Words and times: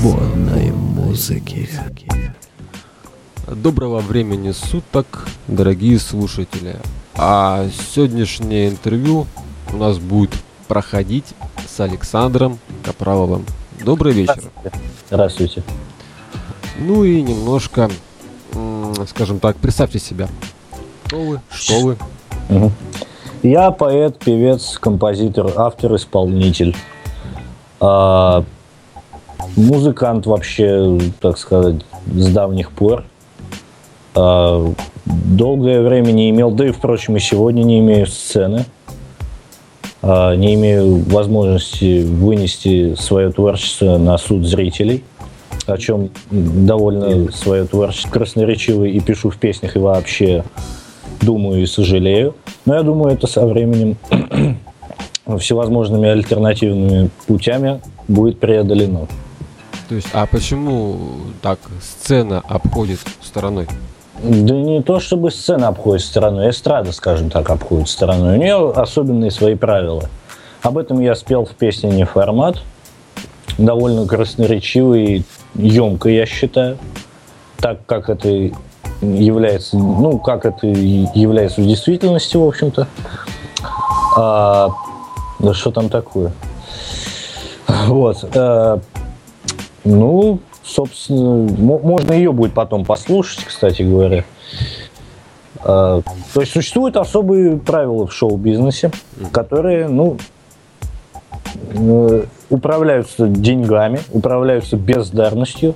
свободной 0.00 0.72
музыки. 0.72 1.68
Доброго 3.46 4.00
времени 4.00 4.52
суток, 4.52 5.26
дорогие 5.48 5.98
слушатели. 5.98 6.76
А 7.14 7.66
сегодняшнее 7.94 8.68
интервью 8.68 9.26
у 9.72 9.76
нас 9.76 9.98
будет 9.98 10.32
проходить 10.68 11.26
с 11.66 11.80
Александром 11.80 12.58
Капраловым. 12.84 13.46
Добрый 13.84 14.12
вечер. 14.12 14.42
Здравствуйте. 15.08 15.62
Ну 16.78 17.04
и 17.04 17.22
немножко, 17.22 17.90
скажем 19.06 19.38
так, 19.40 19.56
представьте 19.56 19.98
себя. 19.98 20.28
Кто 21.04 21.20
вы? 21.20 21.40
Что 21.50 21.80
вы? 21.80 21.96
Угу. 22.50 22.72
Я 23.44 23.70
поэт, 23.70 24.18
певец, 24.18 24.78
композитор, 24.78 25.52
автор, 25.56 25.94
исполнитель. 25.96 26.76
А, 27.80 28.44
музыкант 29.56 30.26
вообще, 30.26 30.98
так 31.20 31.38
сказать, 31.38 31.84
с 32.06 32.28
давних 32.28 32.72
пор. 32.72 33.04
А, 34.14 34.72
долгое 35.04 35.82
время 35.82 36.12
не 36.12 36.30
имел, 36.30 36.50
да 36.50 36.66
и, 36.66 36.70
впрочем, 36.70 37.16
и 37.16 37.20
сегодня 37.20 37.62
не 37.62 37.80
имею 37.80 38.06
сцены. 38.06 38.64
А, 40.02 40.34
не 40.34 40.54
имею 40.54 41.02
возможности 41.08 42.04
вынести 42.04 42.94
свое 42.94 43.30
творчество 43.30 43.98
на 43.98 44.16
суд 44.18 44.44
зрителей, 44.44 45.04
о 45.66 45.76
чем 45.78 46.10
довольно 46.30 47.32
свое 47.32 47.64
творчество 47.64 48.10
красноречиво 48.10 48.84
и 48.84 49.00
пишу 49.00 49.30
в 49.30 49.36
песнях, 49.36 49.76
и 49.76 49.80
вообще 49.80 50.44
думаю 51.20 51.62
и 51.62 51.66
сожалею. 51.66 52.34
Но 52.66 52.76
я 52.76 52.82
думаю, 52.82 53.14
это 53.14 53.26
со 53.26 53.46
временем 53.46 53.96
всевозможными 55.38 56.08
альтернативными 56.08 57.10
путями 57.26 57.80
будет 58.06 58.38
преодолено. 58.38 59.08
То 59.88 59.94
есть, 59.94 60.08
а 60.12 60.26
почему 60.26 60.98
так 61.42 61.58
сцена 61.80 62.42
обходит 62.48 62.98
стороной? 63.22 63.68
Да 64.22 64.54
не 64.54 64.82
то, 64.82 64.98
чтобы 64.98 65.30
сцена 65.30 65.68
обходит 65.68 66.04
стороной, 66.04 66.50
эстрада, 66.50 66.90
скажем 66.92 67.30
так, 67.30 67.50
обходит 67.50 67.88
стороной. 67.88 68.36
У 68.36 68.40
нее 68.40 68.72
особенные 68.72 69.30
свои 69.30 69.54
правила. 69.54 70.08
Об 70.62 70.78
этом 70.78 71.00
я 71.00 71.14
спел 71.14 71.44
в 71.44 71.50
песне 71.50 71.90
«Не 71.90 72.04
формат». 72.04 72.62
Довольно 73.58 74.06
красноречивый 74.06 75.04
и 75.04 75.24
емко, 75.54 76.08
я 76.08 76.26
считаю. 76.26 76.78
Так 77.58 77.86
как 77.86 78.10
это 78.10 78.28
является, 79.00 79.76
ну, 79.76 80.18
как 80.18 80.44
это 80.44 80.66
является 80.66 81.60
в 81.60 81.66
действительности, 81.66 82.36
в 82.36 82.44
общем-то. 82.44 82.88
А, 84.16 84.70
да 85.38 85.54
что 85.54 85.70
там 85.70 85.88
такое? 85.88 86.32
Вот. 87.86 88.24
А, 88.34 88.80
ну, 89.86 90.40
собственно, 90.64 91.46
можно 91.60 92.12
ее 92.12 92.32
будет 92.32 92.52
потом 92.52 92.84
послушать, 92.84 93.44
кстати 93.44 93.82
говоря. 93.82 94.24
А, 95.60 96.02
то 96.34 96.40
есть 96.40 96.52
существуют 96.52 96.96
особые 96.96 97.56
правила 97.56 98.06
в 98.06 98.12
шоу-бизнесе, 98.12 98.90
которые, 99.32 99.88
ну, 99.88 100.18
э, 101.54 102.24
управляются 102.50 103.28
деньгами, 103.28 104.00
управляются 104.10 104.76
бездарностью. 104.76 105.74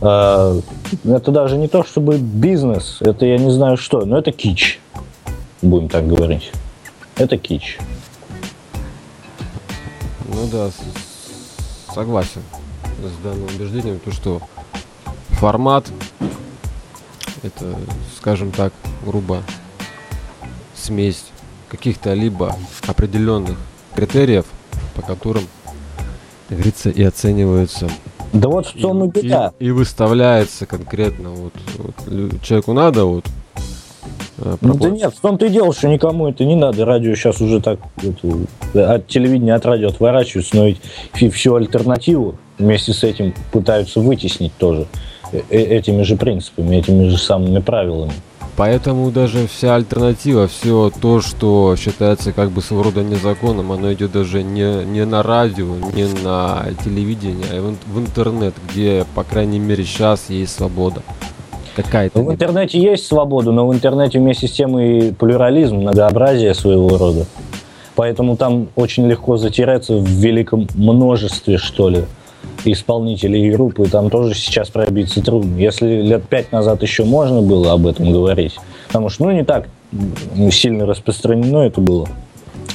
А, 0.00 0.56
это 1.04 1.30
даже 1.32 1.56
не 1.56 1.66
то, 1.66 1.82
чтобы 1.82 2.18
бизнес, 2.18 2.98
это 3.00 3.26
я 3.26 3.38
не 3.38 3.50
знаю 3.50 3.76
что, 3.76 4.04
но 4.04 4.18
это 4.18 4.30
кич, 4.30 4.80
будем 5.62 5.88
так 5.88 6.06
говорить. 6.06 6.52
Это 7.16 7.38
кич. 7.38 7.78
Ну 10.28 10.46
да, 10.50 10.70
согласен 11.92 12.42
с 13.02 13.22
данным 13.22 13.46
убеждением, 13.54 13.98
то 13.98 14.12
что 14.12 14.40
формат 15.30 15.86
это, 17.42 17.76
скажем 18.16 18.50
так, 18.50 18.72
грубо 19.04 19.42
смесь 20.74 21.26
каких-то 21.68 22.14
либо 22.14 22.56
определенных 22.86 23.58
критериев, 23.94 24.46
по 24.94 25.02
которым, 25.02 25.44
как 26.48 26.58
говорится, 26.58 26.90
и 26.90 27.02
оцениваются. 27.02 27.90
Да 28.32 28.48
вот 28.48 28.66
в 28.66 28.80
том 28.80 29.04
и, 29.04 29.08
и 29.08 29.10
беда. 29.10 29.52
И, 29.58 29.66
и 29.66 29.70
выставляется 29.70 30.66
конкретно 30.66 31.30
вот, 31.30 31.52
вот 31.78 32.42
человеку 32.42 32.72
надо 32.72 33.04
вот 33.04 33.26
Э, 34.38 34.56
ну, 34.60 34.74
да 34.74 34.90
нет, 34.90 35.14
в 35.14 35.20
том-то 35.20 35.46
и 35.46 35.48
дело, 35.48 35.72
что 35.72 35.88
никому 35.88 36.28
это 36.28 36.44
не 36.44 36.56
надо. 36.56 36.84
Радио 36.84 37.14
сейчас 37.14 37.40
уже 37.40 37.60
так 37.60 37.78
это, 37.96 38.94
от 38.94 39.06
телевидения, 39.06 39.54
от 39.54 39.64
радио 39.64 39.88
отворачиваются, 39.88 40.56
но 40.56 40.66
ведь 40.66 40.80
всю 41.32 41.54
альтернативу 41.54 42.36
вместе 42.58 42.92
с 42.92 43.04
этим 43.04 43.34
пытаются 43.52 44.00
вытеснить 44.00 44.56
тоже 44.56 44.86
э, 45.32 45.40
э, 45.50 45.58
этими 45.58 46.02
же 46.02 46.16
принципами, 46.16 46.76
этими 46.76 47.08
же 47.08 47.18
самыми 47.18 47.60
правилами. 47.60 48.12
Поэтому 48.56 49.10
даже 49.10 49.48
вся 49.48 49.74
альтернатива, 49.74 50.46
все 50.46 50.92
то, 51.00 51.20
что 51.20 51.74
считается 51.76 52.32
как 52.32 52.50
бы 52.50 52.62
своего 52.62 52.84
рода 52.84 53.02
незаконным, 53.02 53.72
оно 53.72 53.92
идет 53.92 54.12
даже 54.12 54.44
не, 54.44 54.84
не 54.84 55.04
на 55.04 55.24
радио, 55.24 55.74
не 55.94 56.04
на 56.22 56.66
телевидение, 56.84 57.46
а 57.50 57.60
в, 57.60 57.94
в 57.94 58.00
интернет, 58.00 58.54
где, 58.68 59.06
по 59.16 59.24
крайней 59.24 59.58
мере, 59.58 59.84
сейчас 59.84 60.30
есть 60.30 60.54
свобода 60.54 61.02
какая-то. 61.74 62.20
Ну, 62.20 62.26
в 62.26 62.32
интернете 62.32 62.80
есть 62.80 63.06
свобода, 63.06 63.50
но 63.50 63.66
в 63.66 63.74
интернете 63.74 64.18
вместе 64.18 64.46
с 64.46 64.52
тем 64.52 64.78
и 64.78 65.10
плюрализм, 65.12 65.76
многообразие 65.76 66.54
своего 66.54 66.96
рода. 66.96 67.26
Поэтому 67.96 68.36
там 68.36 68.68
очень 68.74 69.06
легко 69.08 69.36
затеряться 69.36 69.96
в 69.96 70.06
великом 70.06 70.66
множестве, 70.74 71.58
что 71.58 71.88
ли, 71.88 72.04
исполнителей 72.72 73.50
группы. 73.50 73.88
Там 73.88 74.10
тоже 74.10 74.34
сейчас 74.34 74.70
пробиться 74.70 75.22
трудно. 75.22 75.56
Если 75.56 76.02
лет 76.02 76.28
пять 76.28 76.52
назад 76.52 76.82
еще 76.82 77.04
можно 77.04 77.42
было 77.42 77.72
об 77.72 77.86
этом 77.86 78.12
говорить, 78.12 78.56
потому 78.88 79.08
что, 79.08 79.24
ну, 79.24 79.32
не 79.32 79.44
так 79.44 79.68
сильно 80.50 80.86
распространено 80.86 81.58
это 81.58 81.80
было, 81.80 82.08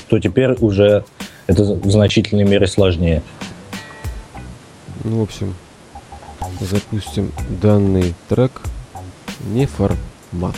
то 0.07 0.19
теперь 0.19 0.53
уже 0.59 1.03
это 1.47 1.63
в 1.63 1.91
значительной 1.91 2.45
мере 2.45 2.67
сложнее. 2.67 3.21
Ну, 5.03 5.19
в 5.19 5.23
общем, 5.23 5.55
запустим 6.59 7.31
данный 7.61 8.13
трек 8.27 8.61
не 9.47 9.65
формат. 9.65 10.55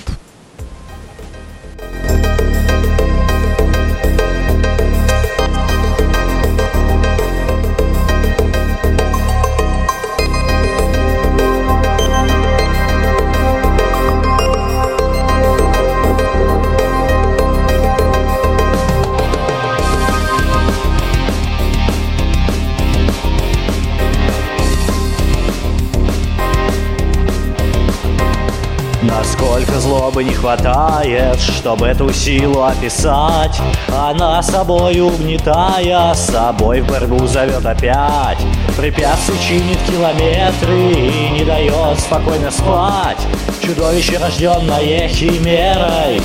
Злобы 30.12 30.26
не 30.26 30.34
хватает, 30.34 31.40
чтобы 31.40 31.88
эту 31.88 32.12
силу 32.12 32.64
описать. 32.64 33.62
Она 33.88 34.44
собой 34.44 35.00
угнетая, 35.00 36.14
с 36.14 36.32
собой 36.32 36.82
в 36.82 36.88
борьбу 36.88 37.26
зовет 37.28 37.66
опять. 37.66 38.38
Препятствий 38.76 39.40
чинит 39.40 39.78
километры 39.88 40.92
и 40.92 41.30
не 41.30 41.46
дает 41.46 41.98
спокойно 41.98 42.52
спать. 42.52 43.20
Чудовище, 43.64 44.18
рожденное 44.18 45.08
химерой. 45.08 46.22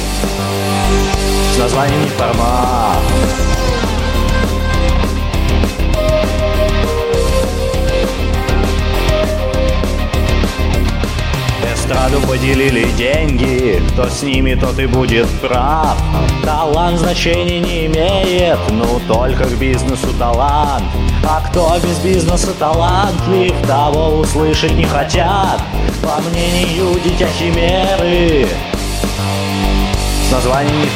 С 1.54 1.58
названием 1.58 2.02
неформат 2.02 3.35
эстраду 11.86 12.20
поделили 12.26 12.90
деньги. 12.92 13.80
Кто 13.92 14.08
с 14.08 14.22
ними, 14.22 14.54
тот 14.54 14.78
и 14.78 14.86
будет 14.86 15.28
прав. 15.40 15.96
Талант 16.44 16.98
значения 16.98 17.60
не 17.60 17.86
имеет, 17.86 18.58
ну 18.70 19.00
только 19.06 19.44
к 19.44 19.58
бизнесу 19.58 20.08
талант. 20.18 20.84
А 21.24 21.40
кто 21.48 21.76
без 21.82 21.98
бизнеса 21.98 22.52
талантлив, 22.58 23.54
того 23.66 24.18
услышать 24.18 24.72
не 24.72 24.84
хотят. 24.84 25.60
По 26.02 26.20
мнению 26.30 27.00
дитя 27.04 27.26
химеры 27.26 28.46
С 30.28 30.32
названием 30.32 30.88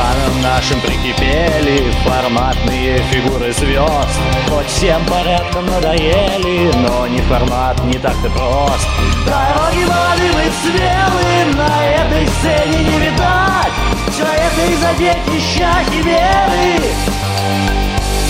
неформат 0.00 0.42
нашим 0.42 0.80
прикипели 0.80 1.92
форматные 2.04 2.98
фигуры 3.10 3.52
звезд. 3.52 4.18
Хоть 4.48 4.66
всем 4.66 5.04
порядком 5.06 5.66
надоели, 5.66 6.72
но 6.76 7.06
не 7.06 7.20
формат 7.22 7.82
не 7.84 7.98
так-то 7.98 8.30
прост. 8.30 8.88
Дороги 9.26 9.84
молодым 9.84 10.36
и 10.38 10.50
смелым 10.62 11.56
на 11.56 11.86
этой 11.86 12.26
сцене 12.28 12.84
не 12.84 12.98
видать. 12.98 13.72
Все 14.10 14.24
это 14.24 14.72
из-за 14.72 14.92
детища 14.98 15.70
химеры 15.90 16.82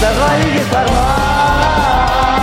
Созвали 0.00 0.58
формат 0.70 2.39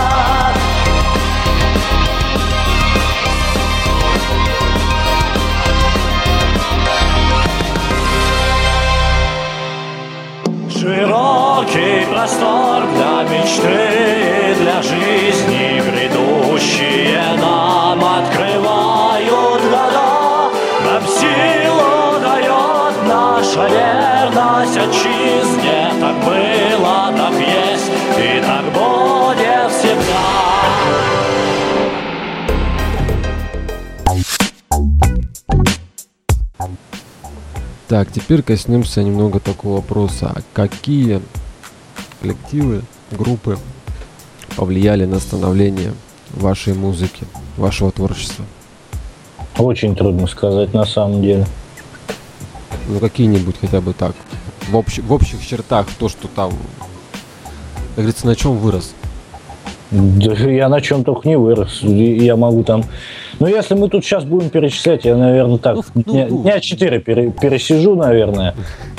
Так, 37.88 38.12
теперь 38.12 38.42
коснемся 38.42 39.02
немного 39.02 39.40
такого 39.40 39.76
вопроса. 39.76 40.30
А 40.34 40.42
какие 40.52 41.22
коллективы, 42.20 42.82
группы 43.10 43.58
повлияли 44.56 45.06
на 45.06 45.18
становление 45.18 45.94
вашей 46.34 46.74
музыки, 46.74 47.24
вашего 47.56 47.90
творчества? 47.90 48.44
Очень 49.56 49.96
трудно 49.96 50.26
сказать 50.26 50.74
на 50.74 50.84
самом 50.84 51.22
деле. 51.22 51.46
Ну, 52.88 53.00
какие-нибудь 53.00 53.56
хотя 53.58 53.80
бы 53.80 53.94
так. 53.94 54.14
В, 54.68 54.76
общ- 54.76 55.00
в 55.00 55.10
общих 55.10 55.44
чертах 55.46 55.86
то, 55.98 56.10
что 56.10 56.28
там, 56.28 56.50
как 56.50 58.04
говорится, 58.04 58.26
на 58.26 58.36
чем 58.36 58.58
вырос. 58.58 58.92
Да 59.90 60.34
я 60.34 60.68
на 60.68 60.82
чем 60.82 61.04
только 61.04 61.26
не 61.26 61.38
вырос. 61.38 61.80
Я 61.82 62.36
могу 62.36 62.64
там... 62.64 62.84
Ну, 63.40 63.46
если 63.46 63.74
мы 63.74 63.88
тут 63.88 64.04
сейчас 64.04 64.24
будем 64.24 64.50
перечислять, 64.50 65.04
я, 65.04 65.16
наверное, 65.16 65.58
так 65.58 65.76
Ну, 65.94 66.02
дня, 66.02 66.26
ну. 66.28 66.42
дня 66.42 66.60
4 66.60 66.98
пере- 66.98 67.30
пересижу, 67.30 67.94
наверное. 67.94 68.54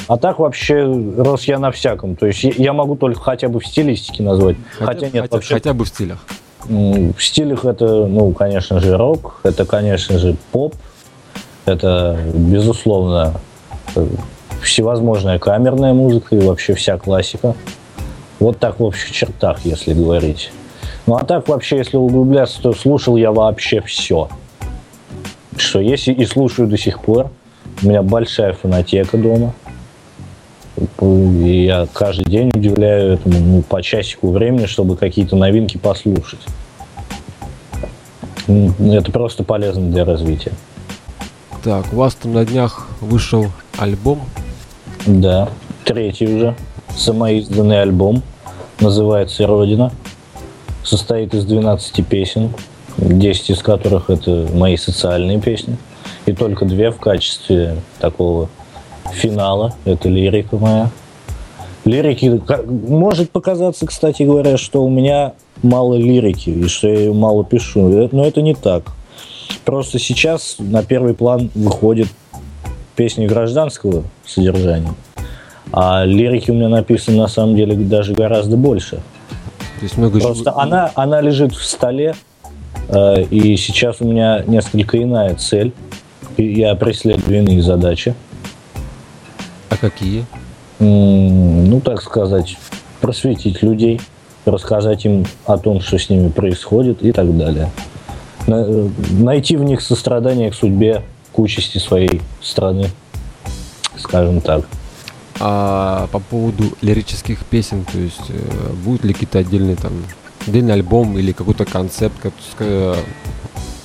А 0.08 0.18
так 0.18 0.40
вообще 0.40 0.84
рос 1.18 1.44
я 1.44 1.60
на 1.60 1.72
всяком. 1.72 2.16
То 2.16 2.26
есть 2.26 2.44
я- 2.44 2.74
могу 2.74 2.96
только 2.96 3.20
хотя 3.20 3.50
бы 3.50 3.60
в 3.60 3.66
стилистике 3.68 4.24
назвать. 4.24 4.56
Хотя, 4.80 5.08
нет, 5.08 5.24
хотя, 5.24 5.36
вообще 5.36 5.54
хотя 5.56 5.74
бы 5.74 5.84
в 5.86 5.88
стилях. 5.90 6.20
в 6.68 7.20
стилях 7.20 7.66
это, 7.66 8.06
ну, 8.06 8.32
конечно 8.32 8.80
же, 8.80 8.96
рок, 8.98 9.40
это, 9.44 9.66
конечно 9.66 10.18
же, 10.20 10.36
поп, 10.52 10.76
это, 11.66 12.18
безусловно, 12.34 13.34
э, 13.96 14.06
всевозможная 14.62 15.40
камерная 15.40 15.94
музыка 15.94 16.36
и 16.36 16.40
вообще 16.40 16.74
вся 16.76 16.98
классика. 16.98 17.56
Вот 18.40 18.60
так 18.60 18.80
в 18.80 18.84
общих 18.84 19.12
чертах, 19.12 19.60
если 19.66 19.94
говорить. 19.94 20.52
Ну 21.10 21.16
а 21.16 21.26
так 21.26 21.48
вообще, 21.48 21.78
если 21.78 21.98
углубляться, 21.98 22.62
то 22.62 22.72
слушал 22.72 23.18
я 23.18 23.32
вообще 23.32 23.82
все. 23.82 24.30
Что 25.58 25.80
есть 25.80 26.08
и- 26.08 26.26
слушаю 26.28 26.68
до 26.68 26.78
сих 26.78 27.00
пор. 27.00 27.32
У 27.82 27.88
меня 27.88 28.04
большая 28.04 28.54
фонотека 28.54 29.18
дома. 29.18 29.56
И 31.02 31.66
я 31.66 31.88
каждый 31.92 32.26
день 32.26 32.52
удивляю 32.54 33.14
этому 33.14 33.40
ну, 33.40 33.62
по 33.64 33.82
часику 33.82 34.30
времени, 34.30 34.68
чтобы 34.68 34.98
какие-то 34.98 35.36
новинки 35.36 35.80
послушать. 35.80 36.42
Это 38.48 39.12
просто 39.12 39.44
полезно 39.44 39.90
для 39.90 40.06
развития. 40.06 40.52
Так, 41.64 41.92
у 41.92 41.96
вас 41.96 42.14
там 42.14 42.34
на 42.34 42.46
днях 42.46 42.88
вышел 43.02 43.48
альбом. 43.80 44.22
Да, 45.08 45.50
третий 45.86 46.28
уже 46.28 46.56
самоизданный 46.96 47.82
альбом. 47.82 48.22
Называется 48.80 49.48
«Родина». 49.48 49.92
Состоит 50.84 51.34
из 51.34 51.46
12 51.46 52.06
песен, 52.08 52.52
10 52.98 53.50
из 53.52 53.60
которых 53.60 54.10
это 54.10 54.48
мои 54.54 54.78
социальные 54.78 55.40
песни. 55.40 55.78
И 56.26 56.34
только 56.34 56.66
две 56.66 56.92
в 56.92 56.98
качестве 56.98 57.78
такого 58.00 58.50
финала. 59.14 59.74
Это 59.86 60.10
лирика 60.10 60.58
моя. 60.58 60.90
Лирики... 61.86 62.42
Может 62.68 63.32
показаться, 63.32 63.86
кстати 63.86 64.24
говоря, 64.24 64.58
что 64.58 64.84
у 64.84 64.90
меня 64.90 65.34
мало 65.64 65.96
лирики, 65.96 66.50
и 66.50 66.68
что 66.68 66.88
я 66.88 67.00
ее 67.00 67.14
мало 67.14 67.44
пишу. 67.44 67.90
Э, 67.90 68.10
Но 68.12 68.26
это 68.26 68.42
не 68.42 68.54
так. 68.54 68.84
Просто 69.66 70.00
сейчас 70.00 70.58
на 70.60 70.84
первый 70.84 71.14
план 71.14 71.50
выходят 71.56 72.08
песни 72.96 73.28
гражданского 73.28 74.04
содержания. 74.26 74.94
А 75.72 76.04
лирики 76.06 76.52
у 76.52 76.54
меня 76.54 76.70
написано 76.70 77.18
на 77.18 77.28
самом 77.28 77.56
деле 77.56 77.76
даже 77.76 78.14
гораздо 78.14 78.58
больше. 78.58 79.02
То 79.80 79.84
есть 79.86 79.98
много 79.98 80.20
Просто 80.20 80.44
жив- 80.44 80.58
она, 80.58 80.92
она 80.96 81.22
лежит 81.22 81.54
в 81.54 81.64
столе, 81.64 82.14
э, 82.90 83.24
и 83.24 83.56
сейчас 83.56 83.98
у 84.02 84.06
меня 84.06 84.44
несколько 84.46 85.02
иная 85.02 85.36
цель. 85.36 85.72
Я 86.38 86.76
преследую 86.76 87.38
иные 87.40 87.62
задачи. 87.62 88.14
А 89.70 89.78
какие? 89.78 90.26
М, 90.80 91.70
Ну, 91.70 91.80
так 91.82 92.02
сказать, 92.02 92.58
просветить 93.02 93.62
людей, 93.64 94.02
рассказать 94.46 95.06
им 95.06 95.26
о 95.46 95.58
том, 95.58 95.80
что 95.82 95.98
с 95.98 96.10
ними 96.10 96.30
происходит 96.30 97.02
и 97.04 97.12
так 97.12 97.38
далее. 97.38 97.70
На- 98.48 98.66
э, 98.68 98.90
Найти 99.12 99.56
в 99.56 99.64
них 99.64 99.82
сострадание 99.82 100.52
к 100.52 100.56
судьбе, 100.56 101.04
к 101.34 101.40
участи 101.40 101.78
своей 101.78 102.22
страны, 102.42 102.88
скажем 103.98 104.42
так. 104.42 104.66
А 105.40 106.08
по 106.12 106.20
поводу 106.20 106.66
лирических 106.82 107.46
песен, 107.46 107.86
то 107.86 107.98
есть 107.98 108.30
э, 108.30 108.74
будут 108.84 109.06
ли 109.06 109.14
какие-то 109.14 109.40
отдельные 109.40 109.76
там 109.78 109.94
отдельный 110.46 110.74
альбом 110.74 111.18
или 111.18 111.32
какой-то 111.32 111.66
концепт, 111.66 112.16
как, 112.22 112.34
ска- 112.58 112.98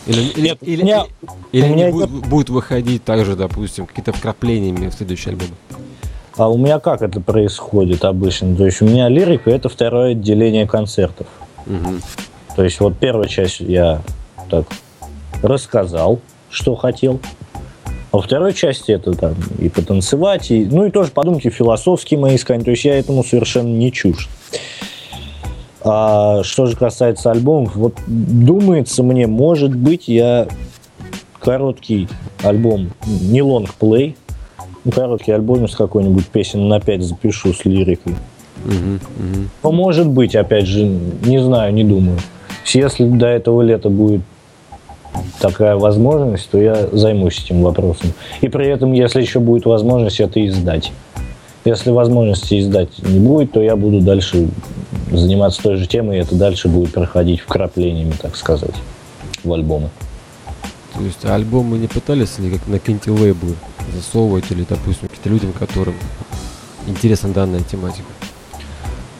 или, 0.06 0.40
Нет, 0.40 0.58
или, 0.62 0.82
меня- 0.82 1.04
или 1.52 1.68
меня 1.68 1.90
будут, 1.90 2.10
будут 2.10 2.50
выходить 2.50 3.04
также, 3.04 3.36
допустим, 3.36 3.86
какие-то 3.86 4.12
вкраплениями 4.12 4.88
в 4.88 4.94
следующий 4.94 5.30
альбом. 5.30 5.48
А 6.36 6.50
у 6.50 6.58
меня 6.58 6.80
как 6.80 7.02
это 7.02 7.20
происходит 7.20 8.04
обычно? 8.04 8.56
То 8.56 8.66
есть 8.66 8.82
у 8.82 8.86
меня 8.86 9.08
лирика 9.08 9.50
это 9.50 9.68
второе 9.68 10.12
отделение 10.12 10.66
концертов. 10.66 11.26
Мгм. 11.66 12.02
То 12.56 12.64
есть 12.64 12.80
вот 12.80 12.98
первая 12.98 13.28
часть 13.28 13.60
я 13.60 14.02
так 14.50 14.66
рассказал, 15.42 16.20
что 16.50 16.74
хотел. 16.74 17.20
Во 18.14 18.22
второй 18.22 18.54
части 18.54 18.92
это 18.92 19.12
там 19.14 19.34
и 19.58 19.68
потанцевать, 19.68 20.52
и, 20.52 20.64
ну 20.66 20.86
и 20.86 20.92
тоже 20.92 21.10
подумки 21.10 21.50
философские 21.50 22.20
мои 22.20 22.36
искания. 22.36 22.64
То 22.64 22.70
есть 22.70 22.84
я 22.84 22.96
этому 22.96 23.24
совершенно 23.24 23.66
не 23.66 23.90
чужд. 23.90 24.28
А 25.82 26.44
что 26.44 26.66
же 26.66 26.76
касается 26.76 27.32
альбомов, 27.32 27.74
вот 27.74 27.94
думается 28.06 29.02
мне, 29.02 29.26
может 29.26 29.74
быть, 29.74 30.06
я 30.06 30.46
короткий 31.40 32.06
альбом, 32.44 32.92
не 33.04 33.42
лонгплей, 33.42 34.16
ну, 34.84 34.92
короткий 34.92 35.32
альбом 35.32 35.68
с 35.68 35.74
какой-нибудь 35.74 36.28
песен 36.28 36.68
на 36.68 36.78
5 36.78 37.02
запишу 37.02 37.52
с 37.52 37.64
лирикой. 37.64 38.14
Мгм, 38.64 39.00
мгм. 39.18 39.50
Ну, 39.60 39.72
может 39.72 40.06
быть, 40.06 40.36
опять 40.36 40.66
же, 40.66 40.84
не 40.84 41.42
знаю, 41.42 41.74
не 41.74 41.82
думаю. 41.82 42.20
Если 42.64 43.08
до 43.08 43.26
этого 43.26 43.60
лета 43.62 43.88
будет 43.88 44.20
такая 45.40 45.76
возможность, 45.76 46.48
то 46.50 46.58
я 46.58 46.88
займусь 46.92 47.44
этим 47.44 47.62
вопросом. 47.62 48.12
И 48.40 48.48
при 48.48 48.66
этом, 48.66 48.92
если 48.92 49.20
еще 49.20 49.40
будет 49.40 49.66
возможность, 49.66 50.20
это 50.20 50.44
издать. 50.46 50.92
Если 51.64 51.90
возможности 51.90 52.60
издать 52.60 52.90
не 52.98 53.18
будет, 53.18 53.52
то 53.52 53.62
я 53.62 53.76
буду 53.76 54.00
дальше 54.00 54.48
заниматься 55.10 55.62
той 55.62 55.76
же 55.76 55.86
темой, 55.86 56.18
и 56.18 56.20
это 56.20 56.34
дальше 56.34 56.68
будет 56.68 56.92
проходить 56.92 57.40
вкраплениями, 57.40 58.12
так 58.20 58.36
сказать, 58.36 58.74
в 59.42 59.52
альбомы. 59.52 59.88
То 60.94 61.02
есть 61.02 61.24
альбомы 61.24 61.78
не 61.78 61.88
пытались 61.88 62.38
ли 62.38 62.50
как 62.50 62.68
на 62.68 62.78
какие-нибудь 62.78 63.20
лейблы 63.20 63.54
засовывать 63.94 64.44
или, 64.50 64.64
допустим, 64.68 65.08
каким-то 65.08 65.28
людям, 65.28 65.52
которым 65.52 65.94
интересна 66.86 67.30
данная 67.30 67.60
тематика? 67.60 68.04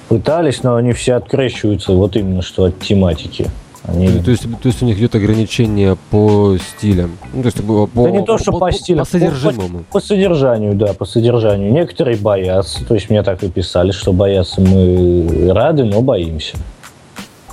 Пытались, 0.08 0.62
но 0.62 0.76
они 0.76 0.92
все 0.92 1.14
открещиваются 1.14 1.92
вот 1.92 2.14
именно 2.16 2.42
что 2.42 2.64
от 2.64 2.78
тематики. 2.78 3.50
Они... 3.86 4.08
То 4.20 4.30
есть, 4.30 4.44
то 4.44 4.66
есть 4.66 4.82
у 4.82 4.86
них 4.86 4.98
идет 4.98 5.14
ограничение 5.14 5.96
по 6.10 6.56
стилям. 6.56 7.18
Ну, 7.34 7.42
то 7.42 7.46
есть 7.48 7.62
по, 7.62 7.86
по, 7.86 8.04
Да 8.04 8.10
не 8.10 8.24
то, 8.24 8.38
что 8.38 8.52
по, 8.52 8.72
стилю, 8.72 9.00
по 9.00 9.04
содержимому. 9.04 9.78
По, 9.80 9.84
по 9.92 10.00
содержанию, 10.00 10.74
да, 10.74 10.94
по 10.94 11.04
содержанию. 11.04 11.70
Некоторые 11.70 12.16
боятся, 12.16 12.84
то 12.86 12.94
есть 12.94 13.10
мне 13.10 13.22
так 13.22 13.42
и 13.42 13.50
писали, 13.50 13.90
что 13.90 14.14
боятся 14.14 14.62
мы 14.62 15.52
рады, 15.52 15.84
но 15.84 16.00
боимся. 16.00 16.56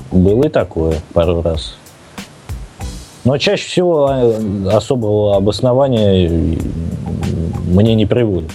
Было 0.09 0.45
и 0.45 0.50
такое 0.50 0.95
пару 1.13 1.41
раз. 1.41 1.75
Но 3.25 3.38
чаще 3.38 3.67
всего 3.67 4.07
а, 4.09 4.77
особого 4.77 5.35
обоснования 5.35 6.57
мне 7.67 7.93
не 7.93 8.05
приводят. 8.05 8.51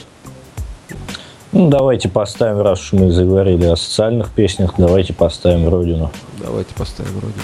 Ну, 1.52 1.68
давайте 1.68 2.08
поставим, 2.08 2.60
раз 2.60 2.80
уж 2.80 2.92
мы 2.94 3.10
заговорили 3.10 3.66
о 3.66 3.76
социальных 3.76 4.30
песнях, 4.30 4.74
давайте 4.78 5.12
поставим 5.12 5.68
«Родину». 5.68 6.10
Давайте 6.38 6.74
поставим 6.74 7.14
«Родину». 7.14 7.42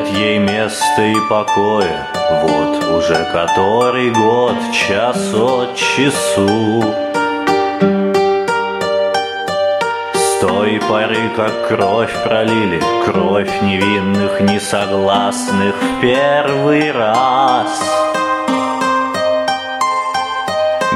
Нет 0.00 0.14
ей 0.14 0.38
места 0.38 1.02
и 1.02 1.14
покоя, 1.28 2.06
вот 2.42 2.84
уже 2.84 3.22
который 3.32 4.10
год, 4.10 4.54
час 4.72 5.34
от 5.34 5.76
часу. 5.76 6.94
С 10.14 10.40
той 10.40 10.80
поры, 10.88 11.28
как 11.36 11.68
кровь 11.68 12.12
пролили, 12.24 12.80
кровь 13.04 13.50
невинных, 13.60 14.40
несогласных 14.40 15.74
в 15.74 16.00
первый 16.00 16.90
раз— 16.92 17.68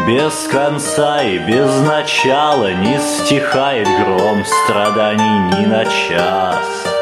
без 0.07 0.35
конца 0.53 1.23
и 1.23 1.39
без 1.39 1.81
начала 1.81 2.75
Не 2.75 2.99
стихает 2.99 3.89
гром 3.89 4.45
страданий 4.45 5.57
ни 5.57 5.65
на 5.65 5.87
час 5.87 6.94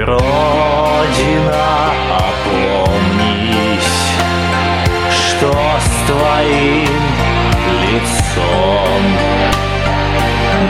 Родина, 0.00 1.92
опомнись, 2.16 3.82
что 5.10 5.52
с 5.52 6.06
твоим 6.06 7.02
лицом? 7.82 9.02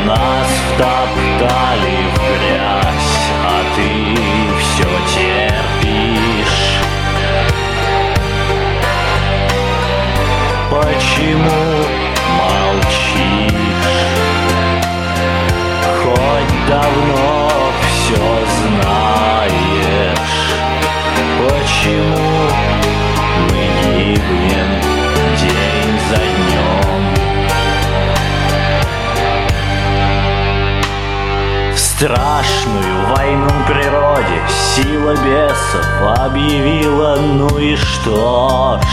Нас 0.07 0.49
втоптали 0.73 1.97
в 2.09 2.17
грязь, 2.17 3.17
а 3.45 3.47
ты 3.77 3.89
все 4.61 4.91
терпишь. 5.15 6.63
Почему 10.71 11.63
молчишь? 12.39 13.89
Хоть 16.03 16.55
давно 16.69 17.49
все 18.09 18.17
знаешь, 18.17 19.08
почему 21.79 22.27
мы 23.51 23.63
гибнем 23.95 24.71
день 25.41 25.95
за 26.09 26.17
днем? 26.17 27.03
В 31.73 31.79
страшную 31.79 32.97
войну 33.15 33.51
природе 33.67 34.39
сила 34.75 35.15
бесов 35.15 35.87
объявила, 36.19 37.17
ну 37.17 37.59
и 37.59 37.77
что 37.77 38.81
ж? 38.83 38.87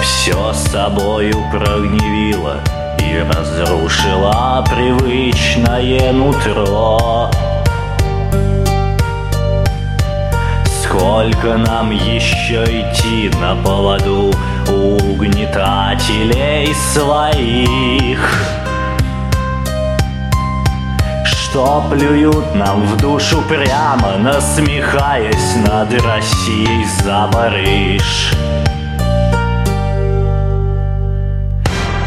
все 0.00 0.52
собою 0.52 1.36
прогневила 1.50 2.60
И 2.98 3.18
разрушила 3.18 4.62
привычное 4.68 6.12
нутро 6.12 7.30
Сколько 10.98 11.56
нам 11.56 11.92
еще 11.92 12.64
идти 12.64 13.30
на 13.40 13.54
поводу 13.62 14.34
угнетателей 14.66 16.74
своих? 16.92 18.18
Что 21.24 21.84
плюют 21.88 22.52
нам 22.56 22.82
в 22.82 22.96
душу 22.96 23.40
прямо, 23.48 24.16
насмехаясь 24.18 25.54
над 25.68 25.92
Россией 26.02 26.84
за 27.04 27.30
барыш 27.32 28.32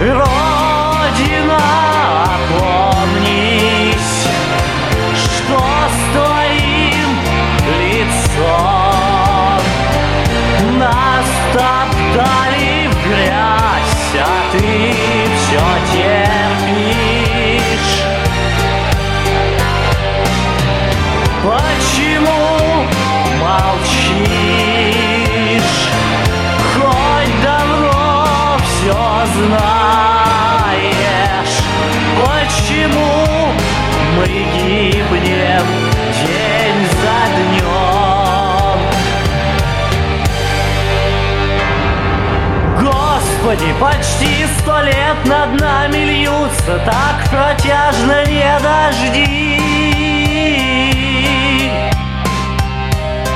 Родина, 0.01 1.90
Господи, 43.51 43.74
почти 43.81 44.48
сто 44.60 44.81
лет 44.81 45.25
над 45.25 45.60
нами 45.60 45.98
льются 45.98 46.79
так 46.86 47.29
протяжно 47.29 48.24
не 48.25 48.60
дожди. 48.62 49.60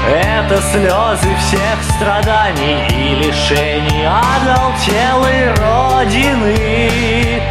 Это 0.07 0.61
слезы 0.71 1.35
всех 1.35 1.83
страданий 1.95 2.87
и 2.87 3.15
лишений 3.15 4.05
оголтелой 4.05 5.53
родины 5.55 7.41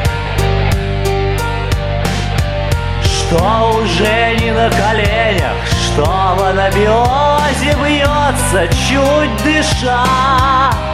Что 3.03 3.81
уже 3.83 4.37
не 4.41 4.53
на 4.53 4.71
коленях, 4.71 5.67
что 5.67 6.05
в 6.05 6.43
анабиозе 6.43 7.77
бьется, 7.83 8.69
чуть 8.89 9.37
дыша 9.43 10.94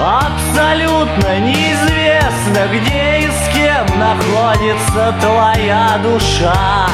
Абсолютно 0.00 1.40
неизвестно, 1.40 2.68
где 2.72 3.26
и 3.26 3.30
с 3.30 3.48
кем 3.52 3.98
находится 3.98 5.14
твоя 5.20 6.00
душа 6.02 6.88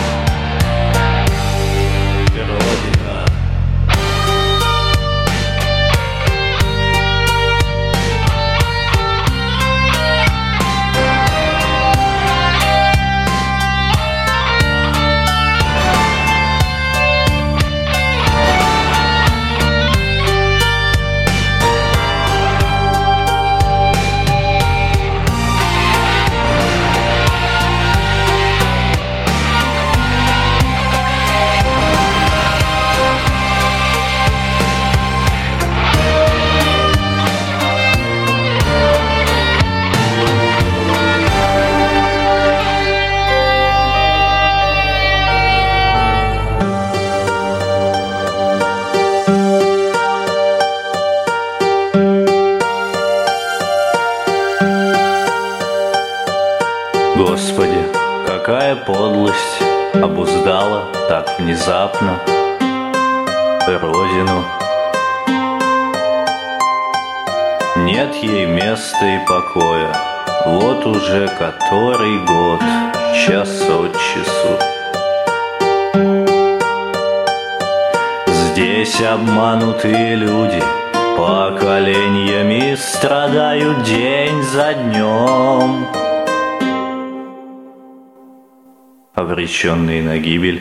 Обреченные 89.47 90.03
на 90.03 90.19
гибель 90.19 90.61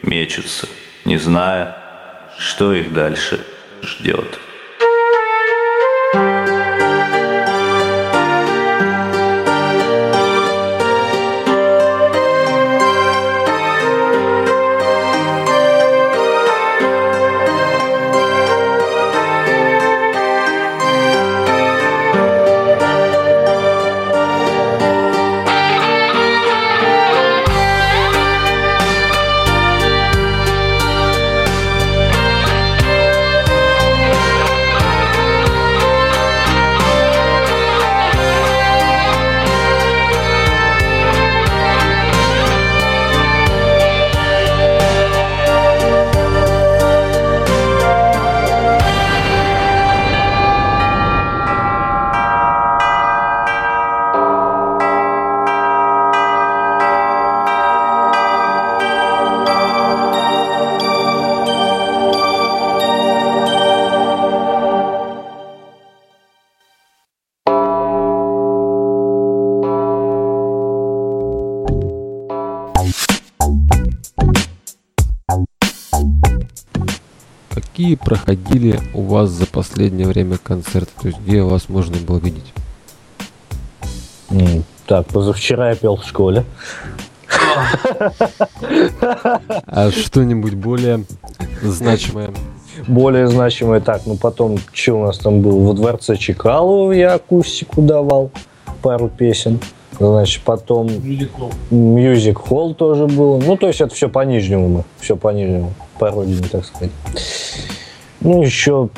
мечутся, 0.00 0.66
не 1.04 1.18
зная, 1.18 1.76
что 2.38 2.72
их 2.72 2.90
дальше 2.90 3.44
ждет. 3.82 4.40
Проходили 78.12 78.78
у 78.92 79.02
вас 79.02 79.30
за 79.30 79.46
последнее 79.46 80.06
время 80.06 80.36
концерты? 80.36 80.90
То 81.00 81.08
есть 81.08 81.20
где 81.20 81.42
вас 81.42 81.70
можно 81.70 81.96
было 81.96 82.18
видеть? 82.18 82.52
Так, 84.86 85.06
позавчера 85.06 85.70
я 85.70 85.76
пел 85.76 85.96
в 85.96 86.04
школе. 86.04 86.44
А 89.66 89.90
что-нибудь 89.90 90.54
более 90.54 91.04
значимое? 91.62 92.32
Более 92.86 93.28
значимое 93.28 93.80
так, 93.80 94.02
ну 94.04 94.16
потом, 94.16 94.58
что 94.72 95.00
у 95.00 95.06
нас 95.06 95.18
там 95.18 95.40
было? 95.40 95.68
Во 95.68 95.72
дворце 95.72 96.16
Чкалова 96.16 96.92
я 96.92 97.14
акустику 97.14 97.80
давал, 97.80 98.30
пару 98.82 99.08
песен. 99.08 99.58
Значит, 99.98 100.42
потом 100.42 100.90
Music 101.70 102.38
Hall 102.38 102.74
тоже 102.74 103.06
было. 103.06 103.38
Ну, 103.38 103.56
то 103.56 103.68
есть 103.68 103.80
это 103.80 103.94
все 103.94 104.08
по 104.08 104.24
Нижнему 104.24 104.68
мы, 104.68 104.84
все 105.00 105.16
по 105.16 105.30
Нижнему, 105.30 105.72
по 105.98 106.10
родине, 106.10 106.42
так 106.50 106.64
сказать. 106.64 106.90
Ну, 108.24 108.42
еще 108.42 108.88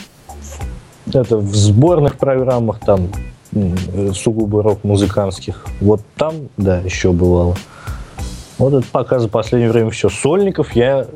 это 1.13 1.39
в 1.39 1.55
сборных 1.55 2.17
программах 2.17 2.81
там 2.81 3.09
э, 3.53 4.13
сугубо 4.13 4.63
рок-музыкантских. 4.63 5.65
Вот 5.81 6.03
там, 6.17 6.49
да, 6.57 6.79
еще 6.79 7.13
бывало. 7.13 7.57
Вот 8.59 8.75
это 8.75 8.87
пока 8.91 9.19
за 9.19 9.29
последнее 9.29 9.71
время 9.71 9.91
все. 9.91 10.09
Сольников 10.09 10.77
я... 10.77 11.07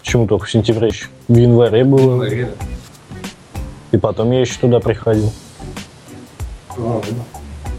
Почему 0.00 0.26
только 0.26 0.46
в 0.46 0.50
сентябре 0.50 0.88
еще? 0.88 1.08
В 1.28 1.36
январе 1.36 1.84
было. 1.84 2.26
И 3.92 3.96
потом 3.96 4.32
я 4.32 4.40
еще 4.40 4.58
туда 4.58 4.80
приходил. 4.80 5.30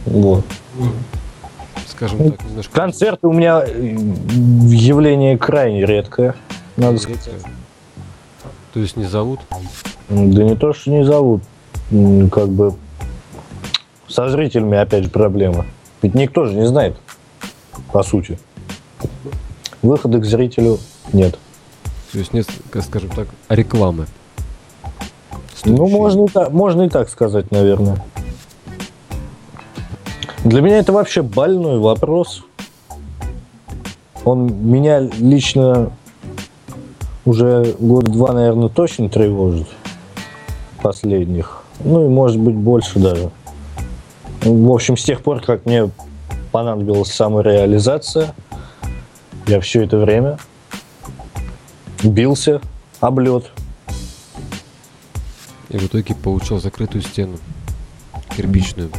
Вот. 0.05 0.45
Скажем 1.87 2.31
так, 2.31 2.45
немножко 2.45 2.73
Концерты 2.73 3.27
у 3.27 3.33
меня 3.33 3.61
э, 3.65 3.71
явление 3.73 5.37
крайне 5.37 5.85
редкое, 5.85 6.35
надо 6.77 6.97
сказать. 6.97 7.29
То 8.73 8.79
есть 8.79 8.97
не 8.97 9.05
зовут? 9.05 9.39
Да 10.09 10.43
не 10.43 10.55
то, 10.55 10.73
что 10.73 10.91
не 10.91 11.03
зовут. 11.03 11.41
Как 12.31 12.49
бы 12.49 12.75
со 14.07 14.29
зрителями 14.29 14.77
опять 14.77 15.05
же 15.05 15.09
проблема. 15.09 15.65
Ведь 16.01 16.15
никто 16.15 16.45
же 16.45 16.53
не 16.55 16.65
знает, 16.67 16.95
по 17.91 18.03
сути. 18.03 18.39
Выхода 19.81 20.19
к 20.19 20.25
зрителю 20.25 20.79
нет. 21.13 21.37
То 22.11 22.17
есть 22.17 22.33
нет, 22.33 22.47
скажем 22.83 23.09
так, 23.09 23.27
рекламы. 23.49 24.07
Ну, 25.65 25.75
Стоящей. 25.75 25.93
можно 25.95 26.25
и, 26.25 26.27
так, 26.27 26.51
можно 26.51 26.81
и 26.83 26.89
так 26.89 27.09
сказать, 27.09 27.51
наверное. 27.51 28.03
Для 30.43 30.61
меня 30.61 30.79
это 30.79 30.93
вообще 30.93 31.21
больной 31.21 31.79
вопрос. 31.79 32.43
Он 34.23 34.51
меня 34.51 34.99
лично 34.99 35.91
уже 37.25 37.75
года 37.79 38.11
два, 38.11 38.33
наверное, 38.33 38.69
точно 38.69 39.09
тревожит. 39.09 39.67
Последних. 40.81 41.63
Ну 41.83 42.05
и 42.05 42.09
может 42.09 42.39
быть 42.39 42.55
больше 42.55 42.99
даже. 42.99 43.31
В 44.41 44.71
общем, 44.71 44.97
с 44.97 45.03
тех 45.03 45.21
пор, 45.21 45.41
как 45.41 45.65
мне 45.65 45.89
понадобилась 46.51 47.11
самореализация, 47.11 48.33
я 49.47 49.59
все 49.59 49.83
это 49.83 49.97
время 49.97 50.37
бился 52.03 52.61
об 52.99 53.19
лед. 53.19 53.45
И 55.69 55.77
в 55.77 55.85
итоге 55.85 56.15
получил 56.15 56.59
закрытую 56.59 57.01
стену. 57.01 57.37
Кирпичную. 58.35 58.89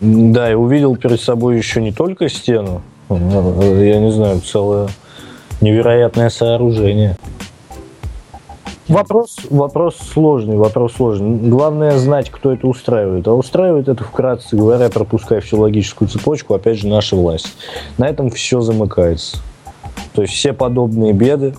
Да, 0.00 0.50
и 0.50 0.54
увидел 0.54 0.96
перед 0.96 1.20
собой 1.20 1.56
еще 1.56 1.80
не 1.80 1.92
только 1.92 2.28
стену, 2.28 2.82
а, 3.08 3.14
я 3.80 4.00
не 4.00 4.10
знаю, 4.10 4.40
целое 4.40 4.88
невероятное 5.60 6.30
сооружение. 6.30 7.16
Вопрос, 8.88 9.38
вопрос 9.48 9.96
сложный, 9.96 10.56
вопрос 10.56 10.92
сложный. 10.94 11.48
Главное 11.48 11.96
знать, 11.98 12.30
кто 12.30 12.52
это 12.52 12.66
устраивает. 12.66 13.26
А 13.26 13.32
устраивает 13.32 13.88
это, 13.88 14.04
вкратце 14.04 14.56
говоря, 14.56 14.90
пропуская 14.90 15.40
всю 15.40 15.58
логическую 15.58 16.08
цепочку, 16.08 16.52
опять 16.52 16.78
же, 16.78 16.88
наша 16.88 17.16
власть. 17.16 17.54
На 17.96 18.06
этом 18.08 18.30
все 18.30 18.60
замыкается. 18.60 19.38
То 20.12 20.22
есть 20.22 20.34
все 20.34 20.52
подобные 20.52 21.12
беды, 21.12 21.54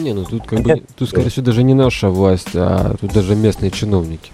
Не, 0.00 0.12
ну 0.12 0.24
тут 0.24 0.46
как 0.46 0.60
бы, 0.60 0.82
тут 0.98 1.08
скорее 1.08 1.30
всего 1.30 1.46
даже 1.46 1.62
не 1.62 1.72
наша 1.72 2.10
власть, 2.10 2.54
а 2.54 2.94
тут 3.00 3.12
даже 3.12 3.34
местные 3.34 3.70
чиновники. 3.70 4.30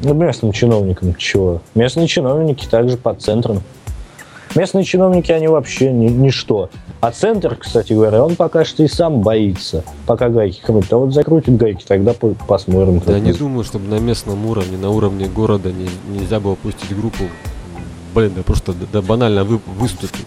Ну, 0.00 0.12
местным 0.12 0.50
чиновникам 0.52 1.14
чего? 1.14 1.62
Местные 1.74 2.08
чиновники 2.08 2.66
также 2.66 2.96
под 2.96 3.22
центром. 3.22 3.62
Местные 4.54 4.84
чиновники, 4.84 5.30
они 5.32 5.46
вообще 5.46 5.92
ни, 5.92 6.08
ничто. 6.08 6.68
А 7.04 7.10
центр, 7.10 7.54
кстати 7.56 7.92
говоря, 7.92 8.24
он 8.24 8.34
пока 8.34 8.64
что 8.64 8.82
и 8.82 8.88
сам 8.88 9.20
боится. 9.20 9.84
Пока 10.06 10.30
гайки 10.30 10.62
крутят. 10.62 10.90
А 10.94 10.96
вот 10.96 11.12
закрутит 11.12 11.54
гайки, 11.58 11.84
тогда 11.86 12.14
по- 12.14 12.30
посмотрим. 12.48 13.02
Я 13.06 13.20
не 13.20 13.34
думаю, 13.34 13.62
чтобы 13.62 13.88
на 13.88 13.98
местном 13.98 14.46
уровне, 14.46 14.78
на 14.78 14.88
уровне 14.88 15.26
города 15.28 15.70
не- 15.70 15.90
нельзя 16.08 16.40
было 16.40 16.54
пустить 16.54 16.96
группу, 16.96 17.24
блин, 18.14 18.32
да 18.34 18.42
просто 18.42 18.72
да, 18.90 19.02
банально 19.02 19.44
вы, 19.44 19.60
выступить. 19.78 20.24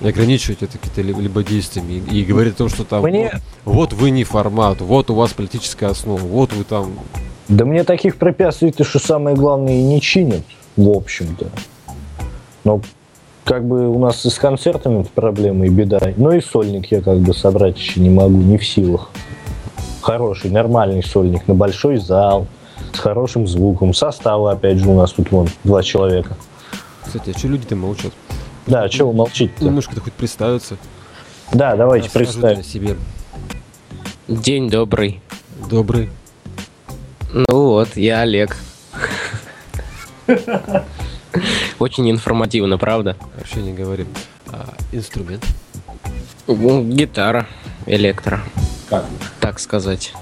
И 0.00 0.08
ограничивать 0.08 0.62
это 0.62 0.78
какие-то 0.78 1.02
ли- 1.02 1.12
либо 1.22 1.44
действиями. 1.44 2.02
И, 2.10 2.20
и 2.20 2.24
говорить 2.24 2.54
о 2.54 2.56
том, 2.56 2.70
что 2.70 2.84
там 2.84 3.02
Мне- 3.02 3.32
вот, 3.66 3.92
вот 3.92 3.92
вы 3.92 4.08
не 4.08 4.24
формат, 4.24 4.80
вот 4.80 5.10
у 5.10 5.14
вас 5.14 5.34
политическая 5.34 5.88
основа, 5.88 6.18
вот 6.18 6.54
вы 6.54 6.64
там. 6.64 6.92
Да 7.48 7.66
мне 7.66 7.84
таких 7.84 8.16
препятствий-то, 8.16 8.84
что 8.84 8.98
самое 9.00 9.36
главное, 9.36 9.74
и 9.74 9.82
не 9.82 10.00
чинят, 10.00 10.44
в 10.78 10.88
общем-то. 10.88 11.48
Но 12.64 12.80
как 13.44 13.66
бы 13.66 13.88
у 13.88 13.98
нас 13.98 14.24
и 14.24 14.30
с 14.30 14.38
концертами 14.38 15.04
проблемы 15.14 15.66
и 15.66 15.68
беда. 15.68 16.00
Но 16.16 16.32
и 16.32 16.40
сольник 16.40 16.90
я 16.90 17.00
как 17.00 17.18
бы 17.18 17.34
собрать 17.34 17.78
еще 17.78 18.00
не 18.00 18.10
могу, 18.10 18.38
не 18.38 18.58
в 18.58 18.66
силах. 18.66 19.10
Хороший, 20.00 20.50
нормальный 20.50 21.02
сольник 21.02 21.46
на 21.46 21.54
большой 21.54 21.98
зал, 21.98 22.46
с 22.92 22.98
хорошим 22.98 23.46
звуком. 23.46 23.94
Составы, 23.94 24.50
опять 24.50 24.78
же, 24.78 24.88
у 24.88 24.96
нас 24.96 25.12
тут 25.12 25.30
вон 25.30 25.48
два 25.62 25.82
человека. 25.82 26.36
Кстати, 27.04 27.32
а 27.34 27.38
что 27.38 27.48
люди-то 27.48 27.76
молчат? 27.76 28.12
Да, 28.66 28.88
чего 28.88 29.12
молчить-то? 29.12 29.64
Немножко-то 29.64 30.00
хоть 30.00 30.14
представиться. 30.14 30.76
Да, 31.52 31.76
давайте 31.76 32.10
представим. 32.10 32.62
себе. 32.62 32.96
День 34.26 34.70
добрый. 34.70 35.20
Добрый. 35.68 36.08
Ну 37.32 37.44
вот, 37.50 37.96
я 37.96 38.20
Олег. 38.20 38.56
Очень 41.78 42.10
информативно, 42.10 42.78
правда? 42.78 43.16
Вообще 43.36 43.60
не 43.62 43.72
говорим. 43.72 44.08
А, 44.48 44.74
инструмент. 44.92 45.44
Ну, 46.46 46.84
Гитара, 46.84 47.46
электро, 47.86 48.40
Как? 48.88 49.04
так 49.40 49.58
сказать. 49.58 50.12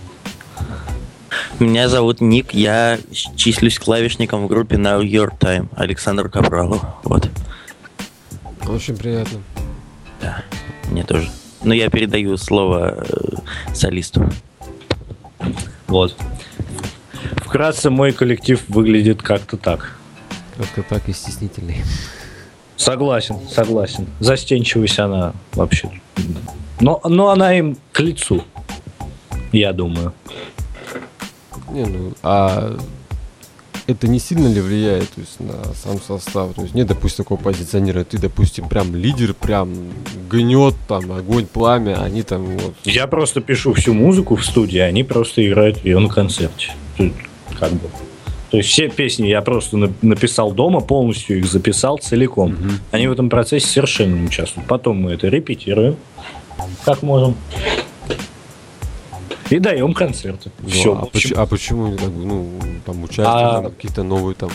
Меня 1.59 1.89
зовут 1.89 2.21
Ник, 2.21 2.55
я 2.55 2.99
числюсь 3.37 3.79
клавишником 3.79 4.45
в 4.45 4.49
группе 4.49 4.77
Now 4.77 5.03
Your 5.03 5.31
Time, 5.39 5.69
Александр 5.77 6.29
Капралов. 6.29 6.83
Вот, 7.05 7.29
Очень 8.69 8.97
приятно. 8.97 9.41
мне 10.91 11.05
тоже. 11.05 11.29
Но 11.65 11.75
я 11.75 11.89
передаю 11.91 12.37
слово 12.37 13.05
э, 13.09 13.75
солисту. 13.75 14.29
Вот. 15.87 16.17
Вкратце 17.37 17.91
мой 17.91 18.13
коллектив 18.13 18.61
выглядит 18.69 19.23
как-то 19.23 19.57
так. 19.57 19.97
Как-то 20.57 20.83
так 20.83 21.09
и 21.09 21.13
стеснительный. 21.13 21.83
Согласен, 22.77 23.37
согласен. 23.49 24.07
Застенчивость 24.21 24.99
она 24.99 25.35
вообще. 25.53 25.91
Но, 26.81 27.01
но 27.05 27.29
она 27.29 27.57
им 27.57 27.77
к 27.93 28.01
лицу, 28.01 28.45
я 29.53 29.73
думаю. 29.73 30.13
Не, 31.71 31.87
ну, 31.87 32.13
а 32.23 32.77
это 33.87 34.09
не 34.09 34.19
сильно 34.19 34.49
ли 34.49 34.61
влияет 34.61 35.11
то 35.11 35.21
есть, 35.21 35.41
на 35.41 35.75
сам 35.75 36.01
состав? 36.01 36.55
То 36.55 36.63
есть 36.63 36.75
нет, 36.75 36.87
допустим, 36.87 37.25
такого 37.25 37.41
позиционера. 37.41 38.05
Ты, 38.05 38.19
допустим, 38.19 38.69
прям 38.69 38.95
лидер, 38.95 39.35
прям 39.35 39.73
гнет 40.31 40.75
там 40.89 41.13
огонь, 41.13 41.47
пламя, 41.47 42.03
они 42.03 42.23
там 42.23 42.45
вот. 42.59 42.75
Я 42.85 43.07
просто 43.07 43.41
пишу 43.41 43.75
всю 43.75 43.93
музыку 43.95 44.37
в 44.37 44.45
студии, 44.45 44.79
они 44.79 45.05
просто 45.05 45.47
играют 45.47 45.85
ее 45.85 45.99
на 45.99 46.09
концерте. 46.09 46.73
Тут 46.97 47.13
как 47.59 47.73
бы. 47.73 47.89
То 48.53 48.59
есть 48.59 48.69
все 48.69 48.89
песни 48.91 49.29
я 49.29 49.41
просто 49.41 49.79
на- 49.79 49.93
написал 50.03 50.53
дома, 50.53 50.81
полностью 50.81 51.39
их 51.39 51.47
записал 51.47 51.97
целиком. 51.97 52.55
Они 52.91 53.09
в 53.09 53.13
этом 53.13 53.31
процессе 53.31 53.67
совершенно 53.67 54.15
не 54.15 54.27
участвуют. 54.27 54.69
Потом 54.69 54.99
мы 55.01 55.13
это 55.13 55.29
репетируем, 55.29 55.97
как 56.85 57.03
можем. 57.03 57.35
И 59.49 59.59
даем 59.59 59.95
концерты. 59.95 60.51
Ну, 60.61 60.69
Все. 60.69 60.93
а, 60.95 61.07
поч- 61.07 61.33
а 61.35 61.47
почему 61.47 61.87
не 61.89 61.95
бы, 61.97 62.07
ну, 62.09 62.49
там 62.85 63.03
участие, 63.03 63.27
А- 63.27 63.63
там, 63.63 63.73
какие-то 63.73 64.03
новые 64.03 64.35
там, 64.35 64.51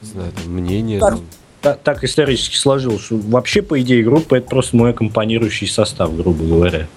не 0.00 0.08
знаю, 0.08 0.32
там, 0.32 0.52
мнения. 0.52 0.98
Так. 0.98 1.10
там. 1.16 1.20
так, 1.60 1.80
так 1.82 2.04
исторически 2.04 2.56
сложилось, 2.56 3.06
вообще, 3.10 3.60
по 3.60 3.78
идее, 3.80 4.02
группа 4.04 4.36
это 4.36 4.48
просто 4.48 4.74
мой 4.76 4.90
аккомпанирующий 4.90 5.66
состав, 5.68 6.16
грубо 6.16 6.44
говоря. 6.44 6.88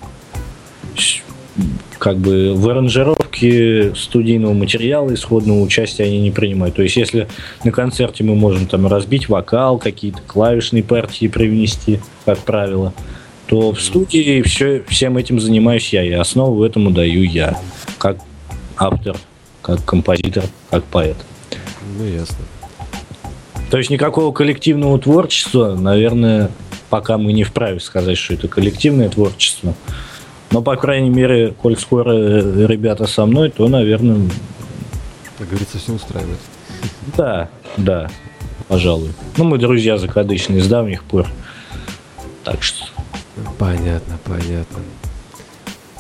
Как 2.00 2.18
бы 2.18 2.54
в 2.54 2.70
аранжировке 2.70 3.96
студийного 3.96 4.54
материала 4.54 5.14
исходного 5.14 5.62
участия 5.62 6.04
они 6.04 6.20
не 6.20 6.32
принимают. 6.32 6.76
То 6.76 6.84
есть, 6.84 6.98
если 6.98 7.28
на 7.64 7.72
концерте 7.72 8.24
мы 8.24 8.36
можем 8.36 8.68
там 8.68 8.88
разбить 8.88 9.30
вокал, 9.30 9.78
какие-то 9.78 10.20
клавишные 10.28 10.84
партии 10.84 11.28
привнести, 11.28 12.00
как 12.26 12.40
правило, 12.40 12.94
то 13.48 13.72
в 13.72 13.82
студии 13.82 14.42
все, 14.42 14.84
всем 14.88 15.18
этим 15.18 15.40
занимаюсь 15.40 15.94
я, 15.94 16.04
и 16.04 16.12
основу 16.12 16.64
этому 16.64 16.92
даю 16.92 17.24
я, 17.24 17.58
как 17.98 18.18
автор, 18.76 19.16
как 19.62 19.84
композитор, 19.86 20.44
как 20.70 20.84
поэт. 20.84 21.18
Ну, 21.98 22.06
ясно. 22.06 22.38
То 23.70 23.78
есть 23.78 23.90
никакого 23.90 24.32
коллективного 24.32 25.00
творчества, 25.00 25.76
наверное, 25.76 26.50
пока 26.90 27.18
мы 27.18 27.34
не 27.34 27.44
вправе 27.44 27.80
сказать, 27.80 28.18
что 28.18 28.34
это 28.34 28.48
коллективное 28.48 29.10
творчество. 29.10 29.74
Но, 30.52 30.62
по 30.62 30.76
крайней 30.76 31.10
мере, 31.10 31.54
коль 31.62 31.78
скоро 31.78 32.12
э, 32.14 32.66
ребята 32.68 33.08
со 33.08 33.26
мной, 33.26 33.50
то, 33.50 33.68
наверное, 33.68 34.30
Как 35.38 35.48
говорится, 35.50 35.78
все 35.78 35.94
устраивает. 35.94 36.38
да, 37.18 37.50
да, 37.78 38.10
пожалуй. 38.68 39.10
Ну, 39.38 39.44
мы 39.46 39.58
друзья 39.58 39.98
закадычные 39.98 40.62
с 40.62 40.68
давних 40.68 41.04
пор. 41.04 41.28
Так 42.44 42.64
что... 42.64 42.86
Понятно, 43.58 44.18
понятно. 44.24 44.80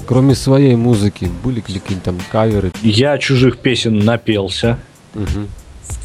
Кроме 0.08 0.36
своей 0.36 0.76
музыки, 0.76 1.30
были 1.44 1.56
ли 1.56 1.62
какие-нибудь 1.80 2.04
там 2.04 2.18
каверы? 2.32 2.72
Я 2.82 3.18
чужих 3.18 3.58
песен 3.58 4.00
напелся 4.00 4.78
Мгм. 5.16 5.48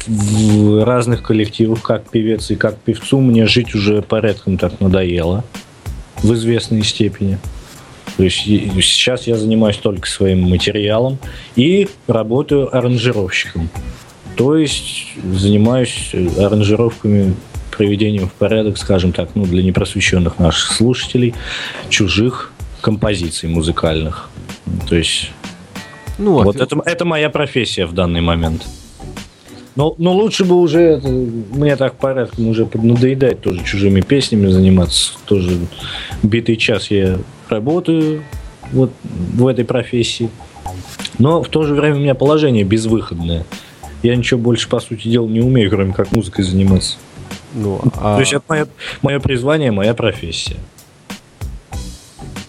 в 0.07 0.83
разных 0.83 1.21
коллективах, 1.23 1.81
как 1.81 2.09
певец 2.09 2.49
и 2.51 2.55
как 2.55 2.77
певцу. 2.77 3.19
Мне 3.21 3.45
жить 3.45 3.75
уже 3.75 4.01
порядком 4.01 4.57
так 4.57 4.79
надоело 4.81 5.43
в 6.21 6.33
известной 6.33 6.83
степени. 6.83 7.37
То 8.17 8.23
есть 8.23 8.37
сейчас 8.43 9.27
я 9.27 9.35
занимаюсь 9.37 9.77
только 9.77 10.07
своим 10.07 10.41
материалом 10.43 11.17
и 11.55 11.87
работаю 12.07 12.75
аранжировщиком. 12.75 13.69
То 14.35 14.55
есть 14.55 15.07
занимаюсь 15.23 16.09
э, 16.13 16.27
аранжировками, 16.43 17.35
приведением 17.75 18.27
в 18.27 18.33
порядок, 18.33 18.77
скажем 18.77 19.11
так, 19.11 19.29
ну, 19.35 19.45
для 19.45 19.63
непросвещенных 19.63 20.39
наших 20.39 20.71
слушателей, 20.71 21.33
чужих 21.89 22.51
композиций 22.81 23.49
музыкальных. 23.49 24.29
То 24.87 24.95
есть 24.95 25.31
Ну, 26.17 26.43
вот 26.43 26.59
а- 26.59 26.63
это, 26.63 26.81
это 26.85 27.05
моя 27.05 27.29
профессия 27.29 27.85
в 27.85 27.93
данный 27.93 28.21
момент. 28.21 28.65
Но, 29.75 29.95
но 29.97 30.13
лучше 30.13 30.43
бы 30.43 30.59
уже, 30.59 30.81
это, 30.81 31.07
мне 31.07 31.75
так 31.77 31.95
порядком 31.95 32.49
уже 32.49 32.67
надоедать 32.73 33.41
тоже 33.41 33.63
чужими 33.63 34.01
песнями 34.01 34.47
заниматься. 34.47 35.13
Тоже 35.25 35.57
битый 36.23 36.57
час 36.57 36.91
я 36.91 37.17
работаю 37.51 38.23
вот 38.71 38.91
в 39.03 39.45
этой 39.47 39.65
профессии. 39.65 40.29
Но 41.19 41.43
в 41.43 41.49
то 41.49 41.63
же 41.63 41.75
время 41.75 41.97
у 41.97 41.99
меня 41.99 42.15
положение 42.15 42.63
безвыходное. 42.63 43.45
Я 44.01 44.15
ничего 44.15 44.39
больше, 44.39 44.67
по 44.67 44.79
сути 44.79 45.07
дела, 45.07 45.27
не 45.27 45.41
умею, 45.41 45.69
кроме 45.69 45.93
как 45.93 46.11
музыкой 46.11 46.43
заниматься. 46.43 46.95
ну, 47.53 47.81
а- 47.97 48.15
То 48.15 48.21
есть 48.21 48.33
это 48.33 48.43
мое, 48.47 48.67
мое 49.01 49.19
призвание, 49.19 49.71
моя 49.71 49.93
профессия. 49.93 50.55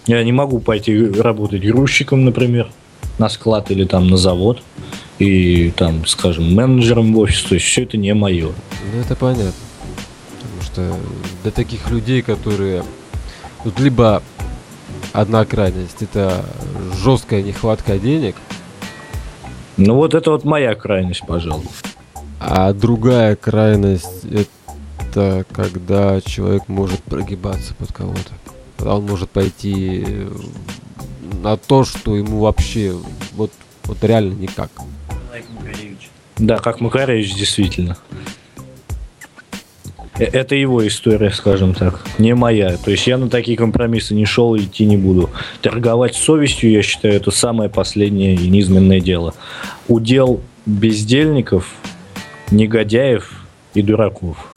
Я 0.06 0.22
не 0.24 0.32
могу 0.32 0.58
пойти 0.60 0.96
работать 1.20 1.62
грузчиком, 1.64 2.24
например, 2.24 2.68
на 3.18 3.28
склад 3.28 3.70
или 3.70 3.84
там 3.84 4.08
на 4.08 4.16
завод 4.16 4.62
и 5.18 5.70
там, 5.76 6.06
скажем, 6.06 6.54
менеджером 6.54 7.12
в 7.12 7.18
офис. 7.18 7.42
То 7.42 7.54
есть 7.54 7.66
все 7.66 7.82
это 7.82 7.96
не 7.96 8.14
мое. 8.14 8.48
Ну, 8.92 9.00
это 9.00 9.14
понятно. 9.14 9.52
Потому 10.40 10.62
что 10.62 10.96
для 11.42 11.52
таких 11.52 11.90
людей, 11.90 12.22
которые... 12.22 12.82
Тут 13.62 13.78
либо 13.78 14.22
одна 15.12 15.44
крайность, 15.44 16.02
это 16.02 16.44
жесткая 16.96 17.42
нехватка 17.42 17.98
денег, 17.98 18.36
Ну 19.76 19.94
вот 19.96 20.14
это 20.14 20.30
вот 20.30 20.44
моя 20.44 20.74
крайность, 20.74 21.26
пожалуй. 21.26 21.66
а 22.40 22.72
другая 22.72 23.36
крайность 23.36 24.24
это 24.24 25.44
когда 25.52 26.20
человек 26.20 26.68
может 26.68 27.02
прогибаться 27.02 27.74
под 27.74 27.92
кого-то. 27.92 28.32
Когда 28.76 28.96
он 28.96 29.06
может 29.06 29.30
пойти 29.30 30.26
на 31.42 31.56
то, 31.56 31.84
что 31.84 32.16
ему 32.16 32.40
вообще 32.40 32.96
вот, 33.32 33.52
вот 33.84 34.02
реально 34.02 34.34
никак. 34.34 34.70
Да, 36.38 36.58
как 36.58 36.80
Макаревич, 36.80 37.34
действительно. 37.34 37.96
Э, 40.18 40.24
Это 40.24 40.54
его 40.54 40.86
история, 40.86 41.30
скажем 41.30 41.74
так, 41.74 42.00
не 42.18 42.34
моя. 42.34 42.76
То 42.76 42.90
есть 42.90 43.06
я 43.06 43.18
на 43.18 43.28
такие 43.28 43.56
компромиссы 43.56 44.14
не 44.14 44.24
шел 44.24 44.54
и 44.54 44.62
идти 44.62 44.84
не 44.84 44.96
буду. 44.96 45.30
Торговать 45.60 46.14
совестью, 46.14 46.70
я 46.70 46.82
считаю, 46.82 47.14
это 47.14 47.30
самое 47.30 47.70
последнее 47.70 48.34
и 48.34 48.48
низменное 48.48 49.00
дело. 49.00 49.34
Удел 49.88 50.40
бездельников, 50.66 51.68
негодяев 52.50 53.32
и 53.74 53.82
дураков. 53.82 54.51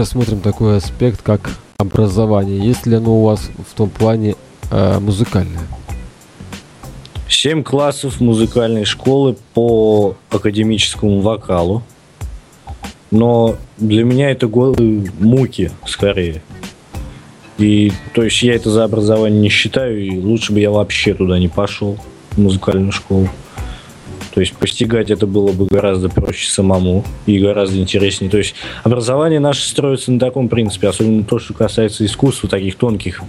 Рассмотрим 0.00 0.40
такой 0.40 0.78
аспект, 0.78 1.20
как 1.20 1.50
образование. 1.76 2.58
Есть 2.58 2.86
ли 2.86 2.96
оно 2.96 3.20
у 3.20 3.24
вас 3.24 3.50
в 3.70 3.76
том 3.76 3.90
плане 3.90 4.34
э, 4.70 4.98
музыкальное? 4.98 5.60
Семь 7.28 7.62
классов 7.62 8.18
музыкальной 8.20 8.86
школы 8.86 9.36
по 9.52 10.16
академическому 10.30 11.20
вокалу. 11.20 11.82
Но 13.10 13.56
для 13.76 14.04
меня 14.04 14.30
это 14.30 14.46
годы 14.46 15.12
муки, 15.18 15.70
скорее. 15.86 16.42
И, 17.58 17.92
то 18.14 18.22
есть, 18.22 18.42
я 18.42 18.54
это 18.54 18.70
за 18.70 18.84
образование 18.84 19.38
не 19.38 19.48
считаю, 19.50 20.00
и 20.00 20.18
лучше 20.18 20.54
бы 20.54 20.60
я 20.60 20.70
вообще 20.70 21.12
туда 21.12 21.38
не 21.38 21.48
пошел, 21.48 21.98
в 22.30 22.38
музыкальную 22.38 22.92
школу. 22.92 23.28
То 24.32 24.40
есть, 24.40 24.54
постигать 24.54 25.10
это 25.10 25.26
было 25.26 25.52
бы 25.52 25.66
гораздо 25.66 26.08
проще 26.08 26.50
самому 26.50 27.04
и 27.26 27.38
гораздо 27.38 27.78
интереснее. 27.78 28.30
То 28.30 28.38
есть, 28.38 28.54
образование 28.84 29.40
наше 29.40 29.66
строится 29.66 30.12
на 30.12 30.18
таком 30.18 30.48
принципе, 30.48 30.88
особенно 30.88 31.24
то, 31.24 31.38
что 31.38 31.54
касается 31.54 32.04
искусства, 32.04 32.48
таких 32.48 32.76
тонких 32.76 33.22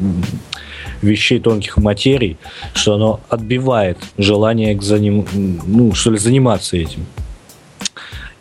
вещей, 1.01 1.39
тонких 1.39 1.77
материй, 1.77 2.37
что 2.73 2.95
оно 2.95 3.19
отбивает 3.29 3.97
желание 4.17 4.75
к 4.75 4.81
заним... 4.81 5.25
ну, 5.65 5.93
что 5.93 6.11
ли, 6.11 6.17
заниматься 6.17 6.77
этим. 6.77 7.05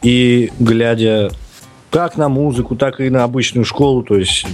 И 0.03 0.51
глядя 0.59 1.31
как 1.91 2.17
на 2.17 2.29
музыку, 2.29 2.77
так 2.77 3.01
и 3.01 3.11
на 3.11 3.25
обычную 3.25 3.65
школу, 3.65 4.03
то 4.03 4.17
есть 4.17 4.47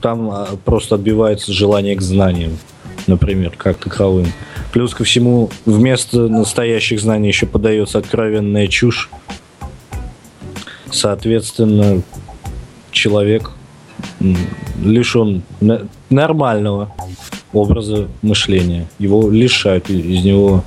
там 0.00 0.30
а, 0.30 0.48
просто 0.64 0.96
отбивается 0.96 1.52
желание 1.52 1.94
к 1.94 2.00
знаниям, 2.00 2.58
например, 3.06 3.54
как 3.56 3.78
таковым. 3.78 4.26
Плюс 4.72 4.94
ко 4.94 5.04
всему, 5.04 5.50
вместо 5.64 6.28
настоящих 6.28 7.00
знаний 7.00 7.28
еще 7.28 7.46
подается 7.46 7.98
откровенная 7.98 8.66
чушь. 8.68 9.10
Соответственно, 10.90 12.02
человек 12.90 13.52
лишен 14.82 15.42
нормального 16.10 16.92
образа 17.52 18.08
мышления. 18.22 18.86
Его 18.98 19.30
лишают, 19.30 19.90
из 19.90 20.24
него 20.24 20.64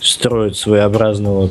строят 0.00 0.56
своеобразного 0.56 1.50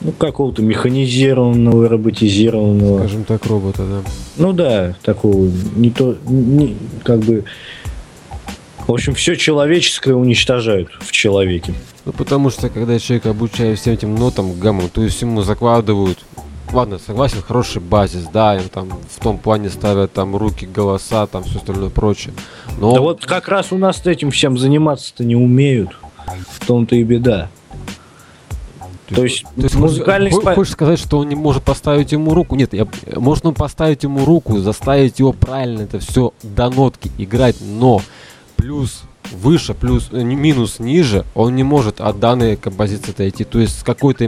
ну, 0.00 0.12
какого-то 0.12 0.62
механизированного, 0.62 1.88
роботизированного. 1.88 2.98
Скажем 2.98 3.24
так, 3.24 3.46
робота, 3.46 3.84
да. 3.84 4.10
Ну 4.36 4.52
да, 4.52 4.94
такого 5.02 5.50
не 5.76 5.90
то, 5.90 6.16
не, 6.26 6.76
как 7.02 7.20
бы. 7.20 7.44
В 8.86 8.92
общем, 8.92 9.14
все 9.14 9.34
человеческое 9.36 10.14
уничтожают 10.14 10.90
в 11.00 11.10
человеке. 11.10 11.72
Ну, 12.04 12.12
потому 12.12 12.50
что, 12.50 12.68
когда 12.68 12.98
человек 12.98 13.26
обучает 13.26 13.78
всем 13.78 13.94
этим 13.94 14.14
нотам, 14.14 14.58
гаммам, 14.58 14.88
то 14.90 15.02
есть 15.02 15.20
ему 15.22 15.40
закладывают, 15.42 16.18
ладно, 16.70 16.98
согласен, 16.98 17.40
хороший 17.40 17.80
базис, 17.80 18.24
да, 18.30 18.56
им 18.56 18.68
там 18.68 18.90
в 19.08 19.22
том 19.22 19.38
плане 19.38 19.70
ставят 19.70 20.12
там 20.12 20.36
руки, 20.36 20.66
голоса, 20.66 21.26
там 21.26 21.44
все 21.44 21.58
остальное 21.58 21.88
прочее. 21.88 22.34
Но 22.78 22.94
Да 22.94 23.00
вот 23.00 23.24
как 23.24 23.48
раз 23.48 23.72
у 23.72 23.78
нас 23.78 24.04
этим 24.04 24.30
всем 24.30 24.58
заниматься-то 24.58 25.24
не 25.24 25.36
умеют. 25.36 25.90
В 26.50 26.66
том-то 26.66 26.96
и 26.96 27.02
беда. 27.04 27.50
То 29.08 29.22
есть, 29.22 29.44
То 29.56 29.62
есть 29.62 29.74
музыкальный 29.74 30.30
хо- 30.30 30.40
спа- 30.40 30.54
Хочешь 30.54 30.72
сказать, 30.72 30.98
что 30.98 31.18
он 31.18 31.28
не 31.28 31.34
может 31.34 31.62
поставить 31.62 32.12
ему 32.12 32.32
руку? 32.34 32.56
Нет, 32.56 32.72
я, 32.72 32.86
может 33.16 33.44
он 33.44 33.54
поставить 33.54 34.02
ему 34.02 34.24
руку, 34.24 34.58
заставить 34.58 35.18
его 35.18 35.32
правильно 35.32 35.82
это 35.82 35.98
все 35.98 36.32
до 36.42 36.70
нотки 36.70 37.10
играть, 37.18 37.56
но 37.60 38.00
плюс 38.56 39.04
выше, 39.32 39.74
плюс 39.74 40.08
э, 40.12 40.22
минус 40.22 40.78
ниже, 40.78 41.24
он 41.34 41.56
не 41.56 41.62
может 41.62 42.00
от 42.00 42.20
данной 42.20 42.56
композиции 42.56 43.10
отойти. 43.10 43.44
То 43.44 43.58
есть 43.58 43.80
с 43.80 43.82
какой-то 43.82 44.24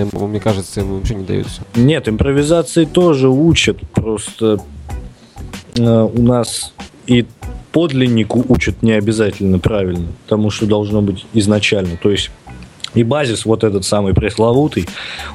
ему, 0.00 0.26
мне 0.26 0.40
кажется, 0.40 0.80
ему 0.80 0.96
вообще 0.96 1.14
не 1.14 1.24
дается. 1.24 1.62
Нет, 1.74 2.08
импровизации 2.08 2.84
тоже 2.84 3.28
учат. 3.28 3.80
Просто 3.92 4.60
э, 5.76 5.82
у 5.82 6.22
нас 6.22 6.72
и 7.06 7.26
подлиннику 7.72 8.44
учат 8.48 8.82
не 8.82 8.92
обязательно 8.92 9.58
правильно, 9.58 10.06
тому, 10.26 10.50
что 10.50 10.66
должно 10.66 11.02
быть 11.02 11.26
изначально. 11.34 11.96
То 12.02 12.10
есть 12.10 12.30
и 12.96 13.04
базис 13.04 13.44
вот 13.44 13.62
этот 13.62 13.84
самый 13.84 14.14
пресловутый, 14.14 14.86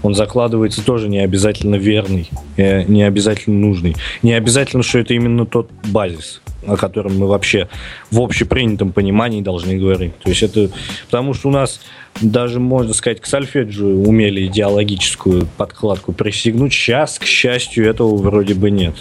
он 0.01 0.15
закладывается 0.15 0.83
тоже 0.83 1.07
не 1.07 1.19
обязательно 1.19 1.75
верный, 1.75 2.29
э, 2.57 2.83
не 2.83 3.03
обязательно 3.03 3.57
нужный. 3.57 3.95
Не 4.23 4.33
обязательно, 4.33 4.83
что 4.83 4.99
это 4.99 5.13
именно 5.13 5.45
тот 5.45 5.69
базис, 5.85 6.41
о 6.65 6.75
котором 6.75 7.17
мы 7.17 7.27
вообще 7.27 7.69
в 8.09 8.19
общепринятом 8.19 8.91
понимании 8.91 9.41
должны 9.41 9.77
говорить. 9.77 10.17
То 10.19 10.29
есть 10.29 10.43
это 10.43 10.69
потому 11.05 11.33
что 11.33 11.49
у 11.49 11.51
нас 11.51 11.79
даже, 12.19 12.59
можно 12.59 12.93
сказать, 12.93 13.21
к 13.21 13.25
сольфеджио 13.25 13.87
умели 13.87 14.47
идеологическую 14.47 15.47
подкладку 15.57 16.11
присягнуть. 16.11 16.73
Сейчас, 16.73 17.19
к 17.19 17.25
счастью, 17.25 17.87
этого 17.87 18.17
вроде 18.17 18.55
бы 18.55 18.71
нет. 18.71 18.95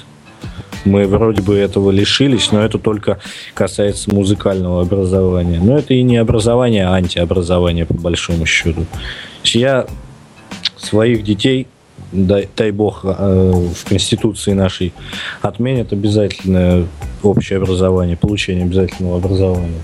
Мы 0.84 1.06
вроде 1.06 1.42
бы 1.42 1.56
этого 1.56 1.90
лишились, 1.90 2.52
но 2.52 2.62
это 2.62 2.78
только 2.78 3.18
касается 3.54 4.14
музыкального 4.14 4.82
образования. 4.82 5.60
Но 5.62 5.78
это 5.78 5.94
и 5.94 6.02
не 6.02 6.16
образование, 6.16 6.86
а 6.86 6.94
антиобразование, 6.94 7.86
по 7.86 7.94
большому 7.94 8.46
счету. 8.46 8.86
Я 9.44 9.86
своих 10.78 11.22
детей, 11.22 11.66
дай, 12.12 12.48
дай 12.56 12.70
бог, 12.70 13.04
э, 13.04 13.52
в 13.74 13.88
Конституции 13.88 14.52
нашей 14.52 14.92
отменят 15.42 15.92
обязательное 15.92 16.86
общее 17.22 17.58
образование, 17.58 18.16
получение 18.16 18.64
обязательного 18.64 19.16
образования. 19.16 19.82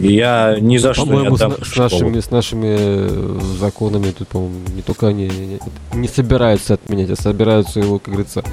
Я 0.00 0.56
ни 0.60 0.78
за 0.78 0.94
что 0.94 1.04
не 1.04 1.28
с, 1.36 1.42
отдам 1.42 1.62
с 1.62 1.76
нашими, 1.76 2.20
с 2.20 2.30
нашими 2.30 2.76
э, 2.78 3.38
законами 3.58 4.12
тут, 4.16 4.28
по-моему, 4.28 4.56
не 4.74 4.80
только 4.80 5.08
они 5.08 5.28
не, 5.28 5.58
не 5.92 6.08
собираются 6.08 6.74
отменять, 6.74 7.10
а 7.10 7.16
собираются 7.16 7.80
его, 7.80 7.98
как 7.98 8.14
говорится... 8.14 8.44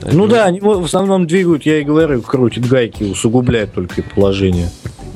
Ну 0.00 0.26
да, 0.26 0.46
они 0.46 0.60
в 0.60 0.84
основном 0.84 1.26
двигают, 1.26 1.64
я 1.66 1.80
и 1.80 1.84
говорю, 1.84 2.22
крутят 2.22 2.66
гайки, 2.66 3.04
усугубляют 3.04 3.72
только 3.74 4.02
положение. 4.02 4.70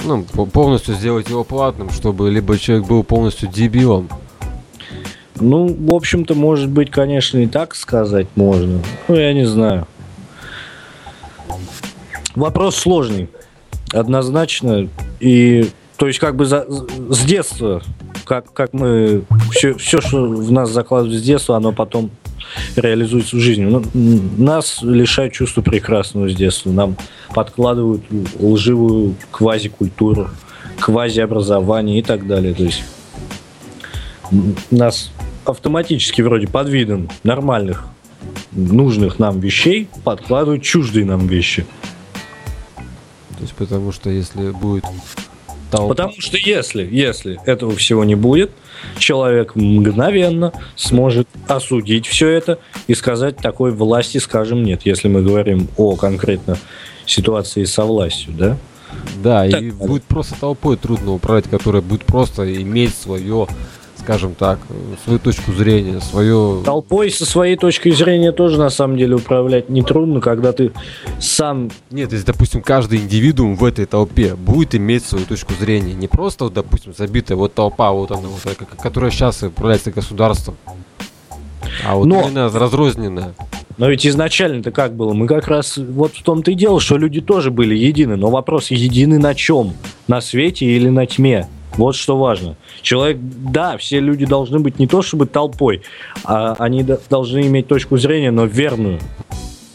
Ну, 0.04 0.22
по- 0.24 0.46
полностью 0.46 0.94
сделать 0.94 1.28
его 1.30 1.42
платным, 1.44 1.90
чтобы 1.90 2.30
либо 2.30 2.58
человек 2.58 2.86
был 2.86 3.02
полностью 3.02 3.48
дебилом, 3.48 4.08
Ну, 5.40 5.66
в 5.68 5.94
общем-то, 5.94 6.34
может 6.34 6.68
быть, 6.70 6.90
конечно, 6.90 7.38
и 7.38 7.46
так 7.46 7.74
сказать 7.74 8.26
можно. 8.36 8.80
Ну, 9.08 9.14
я 9.14 9.32
не 9.34 9.44
знаю. 9.46 9.86
Вопрос 12.34 12.76
сложный. 12.76 13.28
Однозначно. 13.92 14.88
И, 15.20 15.70
то 15.96 16.06
есть, 16.06 16.18
как 16.18 16.36
бы 16.36 16.44
за- 16.44 16.66
с 16.68 17.20
детства, 17.24 17.82
как, 18.24 18.52
как 18.52 18.72
мы... 18.72 19.22
Все, 19.50 19.74
все, 19.74 20.00
что 20.00 20.24
в 20.26 20.50
нас 20.52 20.70
закладывают 20.70 21.18
с 21.20 21.22
детства, 21.24 21.56
оно 21.56 21.72
потом 21.72 22.10
реализуется 22.76 23.36
в 23.36 23.40
жизни. 23.40 23.64
Ну, 23.64 23.82
нас 24.36 24.80
лишают 24.82 25.32
чувства 25.32 25.62
прекрасного 25.62 26.28
с 26.28 26.34
детства. 26.34 26.70
Нам 26.70 26.96
подкладывают 27.34 28.02
лживую 28.38 29.16
квазикультуру, 29.30 30.30
квазиобразование 30.80 31.98
и 31.98 32.02
так 32.02 32.26
далее. 32.26 32.54
То 32.54 32.64
есть 32.64 32.82
нас 34.70 35.10
автоматически 35.44 36.22
вроде 36.22 36.48
под 36.48 36.68
видом 36.68 37.08
нормальных, 37.22 37.86
нужных 38.52 39.18
нам 39.18 39.40
вещей 39.40 39.88
подкладывают 40.04 40.62
чуждые 40.62 41.04
нам 41.04 41.26
вещи. 41.26 41.66
то 43.36 43.42
есть 43.42 43.54
потому 43.54 43.92
что 43.92 44.10
если 44.10 44.50
будет 44.50 44.84
толпа... 45.70 45.88
Потому 45.88 46.20
что 46.20 46.36
если, 46.36 46.88
если 46.90 47.38
этого 47.46 47.74
всего 47.76 48.04
не 48.04 48.14
будет, 48.14 48.50
человек 48.98 49.54
мгновенно 49.54 50.52
сможет 50.76 51.28
осудить 51.48 52.06
все 52.06 52.28
это 52.28 52.58
и 52.86 52.94
сказать 52.94 53.36
такой 53.36 53.72
власти, 53.72 54.18
скажем, 54.18 54.62
нет, 54.62 54.82
если 54.84 55.08
мы 55.08 55.22
говорим 55.22 55.68
о 55.76 55.96
конкретно 55.96 56.56
ситуации 57.04 57.64
со 57.64 57.84
властью, 57.84 58.32
да? 58.36 58.56
Да, 59.22 59.46
и 59.46 59.50
Так. 59.50 59.74
будет 59.74 60.04
просто 60.04 60.34
толпой 60.38 60.76
трудно 60.76 61.12
управлять, 61.12 61.48
которая 61.48 61.82
будет 61.82 62.04
просто 62.04 62.62
иметь 62.62 62.94
свое, 62.94 63.46
скажем 64.06 64.36
так, 64.36 64.60
свою 65.02 65.18
точку 65.18 65.52
зрения, 65.52 66.00
свое... 66.00 66.62
Толпой 66.64 67.10
со 67.10 67.26
своей 67.26 67.56
точки 67.56 67.90
зрения 67.90 68.30
тоже 68.30 68.56
на 68.56 68.70
самом 68.70 68.96
деле 68.96 69.16
управлять 69.16 69.68
нетрудно, 69.68 70.20
когда 70.20 70.52
ты 70.52 70.70
сам... 71.18 71.72
Нет, 71.90 72.12
если, 72.12 72.24
допустим, 72.24 72.62
каждый 72.62 73.00
индивидуум 73.00 73.56
в 73.56 73.64
этой 73.64 73.84
толпе 73.84 74.36
будет 74.36 74.76
иметь 74.76 75.04
свою 75.04 75.26
точку 75.26 75.54
зрения, 75.54 75.94
не 75.94 76.06
просто, 76.06 76.44
вот, 76.44 76.54
допустим, 76.54 76.94
забитая 76.96 77.36
вот 77.36 77.54
толпа, 77.54 77.90
вот 77.90 78.12
она, 78.12 78.28
вот, 78.28 78.56
которая 78.80 79.10
сейчас 79.10 79.42
управляется 79.42 79.90
государством, 79.90 80.54
а 81.84 81.96
вот 81.96 82.04
Но- 82.04 82.22
именно 82.22 82.48
разрозненная. 82.48 83.34
Но 83.76 83.90
ведь 83.90 84.06
изначально-то 84.06 84.70
как 84.70 84.94
было? 84.94 85.14
Мы 85.14 85.26
как 85.26 85.48
раз 85.48 85.76
вот 85.76 86.14
в 86.14 86.22
том-то 86.22 86.52
и 86.52 86.54
дело, 86.54 86.80
что 86.80 86.96
люди 86.96 87.20
тоже 87.20 87.50
были 87.50 87.74
едины. 87.74 88.16
Но 88.16 88.30
вопрос, 88.30 88.70
едины 88.70 89.18
на 89.18 89.34
чем? 89.34 89.74
На 90.08 90.20
свете 90.22 90.64
или 90.64 90.88
на 90.88 91.06
тьме? 91.06 91.46
Вот 91.76 91.94
что 91.94 92.16
важно. 92.16 92.56
Человек, 92.82 93.18
да, 93.20 93.76
все 93.76 94.00
люди 94.00 94.24
должны 94.24 94.58
быть 94.60 94.78
не 94.78 94.86
то 94.86 95.02
чтобы 95.02 95.26
толпой, 95.26 95.82
а 96.24 96.56
они 96.58 96.84
должны 97.10 97.46
иметь 97.46 97.68
точку 97.68 97.98
зрения, 97.98 98.30
но 98.30 98.46
верную. 98.46 98.98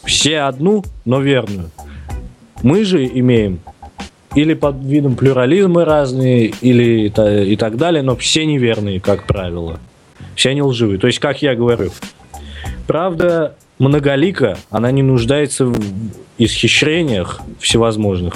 Все 0.04 0.40
одну, 0.40 0.84
но 1.04 1.20
верную. 1.20 1.70
Мы 2.62 2.84
же 2.84 3.06
имеем 3.06 3.60
или 4.34 4.54
под 4.54 4.82
видом 4.82 5.14
плюрализма 5.14 5.84
разные, 5.84 6.52
или 6.60 7.08
и 7.08 7.56
так 7.56 7.76
далее, 7.76 8.02
но 8.02 8.16
все 8.16 8.46
неверные, 8.46 8.98
как 8.98 9.26
правило. 9.26 9.78
Все 10.34 10.50
они 10.50 10.62
лживые. 10.62 10.98
То 10.98 11.06
есть, 11.06 11.18
как 11.18 11.42
я 11.42 11.54
говорю, 11.54 11.90
правда 12.86 13.56
многолика, 13.78 14.56
она 14.70 14.90
не 14.90 15.02
нуждается 15.02 15.66
в 15.66 15.76
исхищрениях 16.38 17.42
всевозможных 17.60 18.34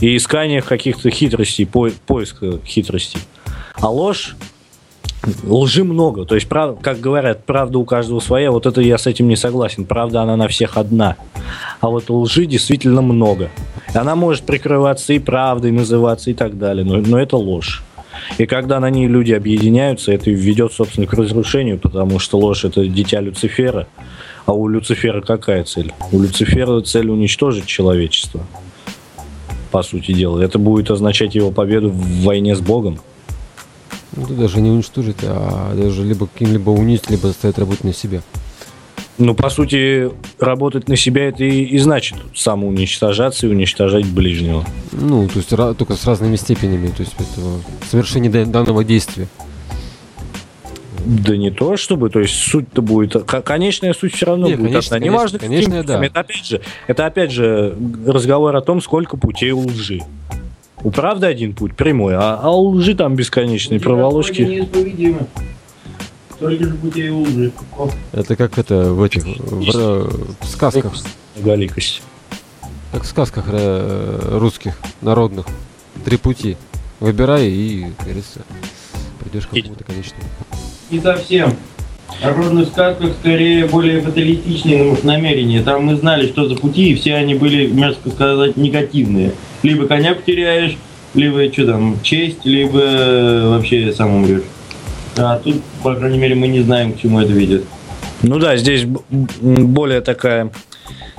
и 0.00 0.16
исканиях 0.16 0.66
каких-то 0.66 1.10
хитростей, 1.10 1.66
по- 1.66 1.90
поиска 2.06 2.58
хитростей. 2.64 3.20
А 3.74 3.88
ложь 3.88 4.36
лжи 5.44 5.84
много. 5.84 6.24
То 6.24 6.34
есть, 6.34 6.48
прав- 6.48 6.80
как 6.80 7.00
говорят, 7.00 7.44
правда 7.44 7.78
у 7.78 7.84
каждого 7.84 8.20
своя. 8.20 8.50
Вот 8.50 8.66
это 8.66 8.80
я 8.80 8.98
с 8.98 9.06
этим 9.06 9.28
не 9.28 9.36
согласен. 9.36 9.84
Правда, 9.84 10.22
она 10.22 10.36
на 10.36 10.48
всех 10.48 10.76
одна. 10.76 11.16
А 11.80 11.88
вот 11.88 12.10
лжи 12.10 12.46
действительно 12.46 13.02
много. 13.02 13.50
Она 13.94 14.16
может 14.16 14.44
прикрываться 14.44 15.12
и 15.12 15.18
правдой 15.18 15.70
называться 15.70 16.30
и 16.30 16.34
так 16.34 16.58
далее. 16.58 16.84
Но, 16.84 16.96
но 16.96 17.18
это 17.18 17.36
ложь. 17.36 17.82
И 18.38 18.46
когда 18.46 18.80
на 18.80 18.90
ней 18.90 19.06
люди 19.06 19.32
объединяются, 19.32 20.12
это 20.12 20.30
ведет, 20.30 20.72
собственно, 20.72 21.06
к 21.06 21.12
разрушению, 21.12 21.78
потому 21.78 22.18
что 22.18 22.38
ложь 22.38 22.64
это 22.64 22.86
дитя 22.86 23.20
Люцифера. 23.20 23.86
А 24.46 24.52
у 24.52 24.68
Люцифера 24.68 25.20
какая 25.20 25.64
цель? 25.64 25.92
У 26.12 26.20
Люцифера 26.20 26.80
цель 26.80 27.08
уничтожить 27.10 27.66
человечество. 27.66 28.40
По 29.74 29.82
сути 29.82 30.12
дела. 30.12 30.40
Это 30.40 30.60
будет 30.60 30.88
означать 30.92 31.34
его 31.34 31.50
победу 31.50 31.90
в 31.90 32.22
войне 32.22 32.54
с 32.54 32.60
Богом. 32.60 33.00
Ну, 34.14 34.24
даже 34.28 34.60
не 34.60 34.70
уничтожить, 34.70 35.16
а 35.24 35.74
даже 35.74 36.04
либо 36.04 36.28
каким-либо 36.28 36.70
унизить, 36.70 37.10
либо 37.10 37.26
заставить 37.26 37.58
работать 37.58 37.82
на 37.82 37.92
себя. 37.92 38.22
Ну, 39.18 39.34
по 39.34 39.50
сути, 39.50 40.12
работать 40.38 40.88
на 40.88 40.94
себя 40.94 41.26
это 41.26 41.42
и, 41.42 41.64
и 41.64 41.78
значит 41.80 42.18
самоуничтожаться 42.36 43.48
и 43.48 43.50
уничтожать 43.50 44.06
ближнего. 44.06 44.64
Ну, 44.92 45.26
то 45.26 45.38
есть 45.38 45.48
только 45.48 45.96
с 45.96 46.06
разными 46.06 46.36
степенями, 46.36 46.86
то 46.86 47.00
есть 47.00 47.14
этого 47.18 47.58
совершения 47.90 48.30
дан- 48.30 48.52
данного 48.52 48.84
действия. 48.84 49.26
Да 51.04 51.36
не 51.36 51.50
то 51.50 51.76
чтобы, 51.76 52.08
то 52.10 52.20
есть 52.20 52.34
суть-то 52.34 52.80
будет, 52.82 53.14
конечная 53.24 53.92
суть 53.92 54.14
все 54.14 54.26
равно 54.26 54.46
Не, 54.48 54.54
будет 54.56 54.66
конечно, 54.72 54.96
одна. 54.96 55.06
конечно, 55.06 55.12
Неважно, 55.12 55.38
конечно, 55.38 55.84
да. 55.84 56.04
Это 56.04 56.20
опять 56.20 56.46
же, 56.46 56.60
это 56.86 57.06
опять 57.06 57.30
же 57.30 57.76
разговор 58.06 58.56
о 58.56 58.60
том, 58.62 58.80
сколько 58.80 59.16
путей 59.16 59.50
у 59.50 59.60
лжи. 59.66 60.00
У 60.82 60.90
правды 60.90 61.26
один 61.26 61.54
путь 61.54 61.74
прямой, 61.76 62.14
а, 62.14 62.38
а 62.42 62.50
у 62.50 62.68
лжи 62.70 62.94
там 62.94 63.16
бесконечные 63.16 63.80
проволочки. 63.80 64.42
неисповедимы. 64.42 65.26
Только 66.38 66.64
же 66.64 66.74
путей 66.74 67.10
лжи. 67.10 67.52
О, 67.78 67.90
Это 68.12 68.34
как 68.36 68.58
это 68.58 68.92
в 68.92 69.02
этих 69.02 69.24
в, 69.24 70.40
в 70.40 70.46
сказках, 70.46 70.92
Галикость. 71.36 72.02
как 72.92 73.02
в 73.02 73.06
сказках 73.06 73.44
э, 73.48 74.38
русских 74.38 74.78
народных. 75.00 75.46
Три 76.04 76.16
пути. 76.16 76.56
Выбирай 77.00 77.48
и, 77.48 77.84
как 77.98 78.04
говорится, 78.06 78.40
придешь 79.20 79.46
к 79.46 79.50
какому-то 79.50 79.84
конечному. 79.84 80.24
Не 80.90 81.00
совсем. 81.00 81.54
Народных 82.22 82.68
сказках 82.68 83.12
скорее 83.20 83.66
более 83.66 84.00
фаталистичные 84.00 84.96
намерения. 85.02 85.62
Там 85.62 85.84
мы 85.84 85.96
знали, 85.96 86.26
что 86.28 86.48
за 86.48 86.54
пути, 86.54 86.90
и 86.90 86.94
все 86.94 87.14
они 87.14 87.34
были, 87.34 87.66
мягко 87.66 88.10
сказать, 88.10 88.56
негативные. 88.56 89.32
Либо 89.62 89.86
коня 89.86 90.14
потеряешь, 90.14 90.76
либо 91.14 91.52
что 91.52 91.66
там, 91.66 92.00
честь, 92.02 92.44
либо 92.44 92.78
э, 92.80 93.48
вообще 93.48 93.92
сам 93.92 94.14
умрешь. 94.14 94.42
А 95.16 95.38
тут, 95.38 95.62
по 95.82 95.94
крайней 95.94 96.18
мере, 96.18 96.34
мы 96.34 96.48
не 96.48 96.60
знаем, 96.60 96.92
к 96.92 97.00
чему 97.00 97.20
это 97.20 97.32
ведет. 97.32 97.64
Ну 98.22 98.38
да, 98.38 98.56
здесь 98.56 98.84
более 99.10 100.00
такая 100.00 100.50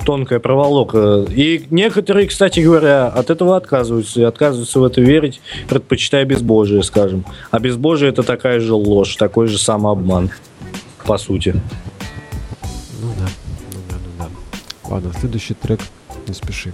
тонкая 0.06 0.38
проволока. 0.38 1.26
И 1.28 1.66
некоторые, 1.70 2.28
кстати 2.28 2.60
говоря, 2.60 3.08
от 3.08 3.28
этого 3.28 3.56
отказываются. 3.56 4.20
И 4.20 4.24
отказываются 4.24 4.78
в 4.78 4.84
это 4.84 5.00
верить, 5.00 5.40
предпочитая 5.68 6.24
безбожие, 6.24 6.82
скажем. 6.84 7.26
А 7.50 7.58
безбожие 7.58 8.10
это 8.10 8.22
такая 8.22 8.60
же 8.60 8.72
ложь, 8.72 9.16
такой 9.16 9.48
же 9.48 9.58
самообман, 9.58 10.30
по 11.04 11.18
сути. 11.18 11.60
Ну 13.02 13.12
да, 13.18 13.28
ну 13.72 13.80
да, 13.90 13.96
ну 13.96 14.10
да. 14.18 14.88
Ладно, 14.88 15.12
следующий 15.18 15.54
трек, 15.54 15.80
не 16.28 16.34
спеши. 16.34 16.72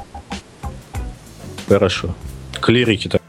Хорошо. 1.66 2.14
Клирики-то. 2.60 3.18
Судьба 3.18 3.21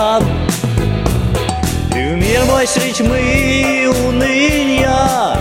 глазам 0.00 0.22
И 1.94 1.98
в 1.98 2.16
мир 2.16 2.44
мой 2.46 2.66
средь 2.66 2.96
тьмы 2.96 3.18
и 3.18 3.86
уныния 3.86 5.36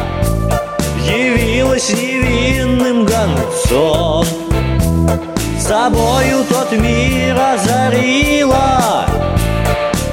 Явилась 1.06 1.90
невинным 1.90 3.06
гонцом. 3.06 4.26
Собою 5.60 6.44
тот 6.50 6.72
мир 6.74 7.36
озарила 7.36 9.06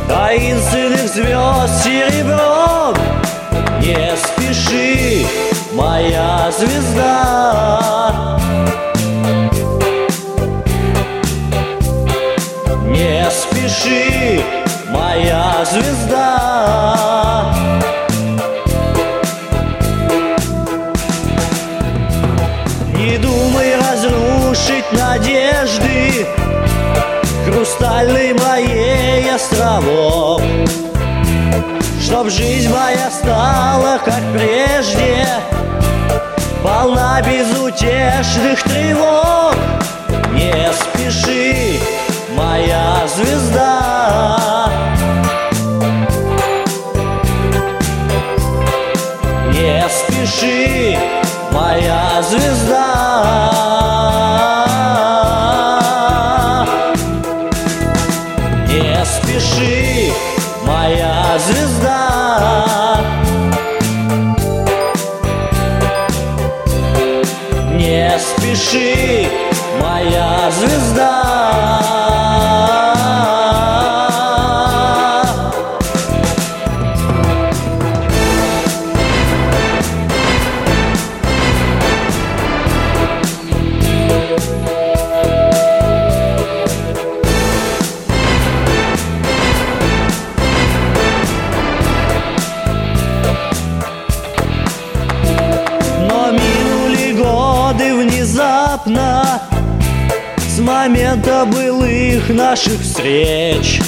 Таинственных 0.08 1.08
звезд 1.08 1.84
серебром. 1.84 2.94
Не 3.80 4.16
спеши, 4.16 5.26
моя 5.74 6.50
звезда 6.56 8.36
спеши, 13.76 14.42
моя 14.88 15.64
звезда. 15.64 17.54
Не 22.94 23.18
думай 23.18 23.76
разрушить 23.76 24.90
надежды 24.92 26.26
Хрустальный 27.44 28.32
моей 28.32 29.30
островок 29.32 30.42
Чтоб 32.02 32.28
жизнь 32.30 32.72
моя 32.72 33.10
стала, 33.10 33.98
как 34.04 34.22
прежде 34.34 35.26
Полна 36.62 37.22
безутешных 37.22 38.62
тревог. 38.64 39.54
Не 40.32 40.72
спеши, 40.72 41.80
моя 42.36 43.06
звезда. 43.06 44.70
Не 49.52 49.84
спеши, 49.88 50.98
моя 51.50 52.22
звезда. 52.22 52.86
Не 58.68 59.04
спеши, 59.04 60.12
моя 60.64 61.38
звезда. 61.38 63.00
Не 67.72 68.18
спеши, 68.18 69.28
моя 69.80 70.50
звезда. 70.50 71.35
Внезапно 98.86 99.40
С 100.48 100.58
момента 100.58 101.44
былых 101.44 102.28
наших 102.30 102.80
встреч. 102.80 103.80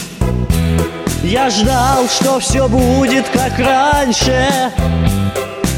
Я 1.23 1.51
ждал, 1.51 2.07
что 2.09 2.41
все 2.41 2.69
будет 2.69 3.27
как 3.29 3.59
раньше. 3.59 4.49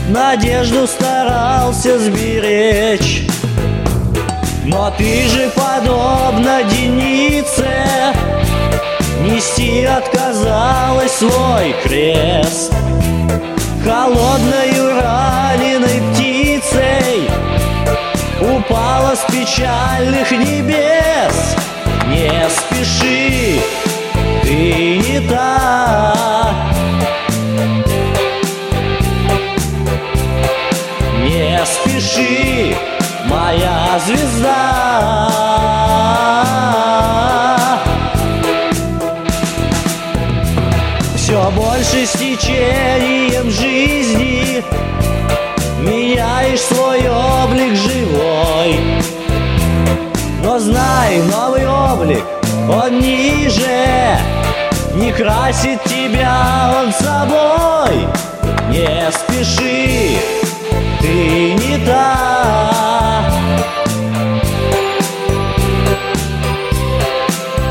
Надежду 0.09 0.87
старался 0.87 1.99
сберечь. 1.99 3.27
Но 4.65 4.93
ты 4.97 5.27
же 5.29 5.51
подобно 5.55 6.63
Денице 6.65 8.15
Нести 9.23 9.85
отказалась 9.85 11.13
свой 11.13 11.75
крест. 11.83 12.73
Холодною 13.85 15.01
раненой 15.01 16.03
птицей 16.13 17.50
Упала 18.71 19.17
с 19.17 19.33
печальных 19.33 20.31
небес. 20.31 21.57
Не 22.07 22.49
спеши, 22.49 23.61
ты 24.45 24.99
не 24.99 25.21
та. 25.29 26.55
Не 31.25 31.61
спеши, 31.67 32.77
моя 33.27 33.99
звезда. 34.07 35.29
Все 41.17 41.51
больше 41.57 42.07
с 42.07 42.13
течением 42.13 43.51
жизни 43.51 44.63
Меняешь 46.21 46.61
свой 46.61 47.09
облик 47.09 47.75
живой. 47.77 48.79
Но 50.45 50.59
знай, 50.59 51.17
новый 51.23 51.67
облик, 51.67 52.23
он 52.69 53.01
ниже. 53.01 54.19
Не 54.97 55.13
красит 55.13 55.83
тебя 55.85 56.75
он 56.79 56.93
собой. 56.93 58.07
Не 58.69 59.11
спеши, 59.11 60.19
ты 61.01 61.55
не 61.55 61.87
та. 61.87 63.25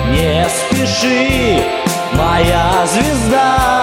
Не 0.10 0.47
спеши, 0.50 1.62
моя 2.16 2.88
звезда 2.88 3.78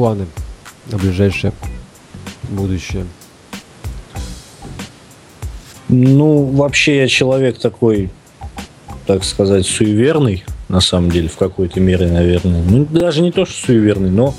планы 0.00 0.24
на 0.90 0.96
ближайшее 0.96 1.52
будущее? 2.48 3.04
Ну, 5.90 6.44
вообще 6.44 7.02
я 7.02 7.06
человек 7.06 7.58
такой, 7.58 8.08
так 9.06 9.24
сказать, 9.24 9.66
суеверный, 9.66 10.42
на 10.70 10.80
самом 10.80 11.10
деле, 11.10 11.28
в 11.28 11.36
какой-то 11.36 11.80
мере, 11.80 12.10
наверное. 12.10 12.62
Ну, 12.62 12.86
даже 12.86 13.20
не 13.20 13.30
то, 13.30 13.44
что 13.44 13.66
суеверный, 13.66 14.10
но 14.10 14.34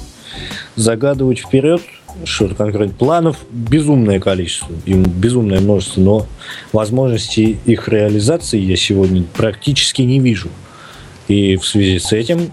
загадывать 0.75 1.37
вперед 1.37 1.83
что-то 2.23 2.55
конкретно. 2.55 2.95
Планов 2.95 3.37
безумное 3.51 4.19
количество, 4.19 4.73
им 4.87 5.03
безумное 5.03 5.59
множество, 5.59 6.01
но 6.01 6.27
возможности 6.73 7.59
их 7.65 7.87
реализации 7.87 8.59
я 8.59 8.77
сегодня 8.77 9.23
практически 9.25 10.01
не 10.01 10.19
вижу. 10.19 10.49
И 11.27 11.55
в 11.55 11.67
связи 11.67 11.99
с 11.99 12.11
этим, 12.13 12.51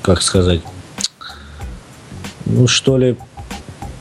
как 0.00 0.22
сказать, 0.22 0.62
ну 2.48 2.66
что 2.66 2.98
ли, 2.98 3.16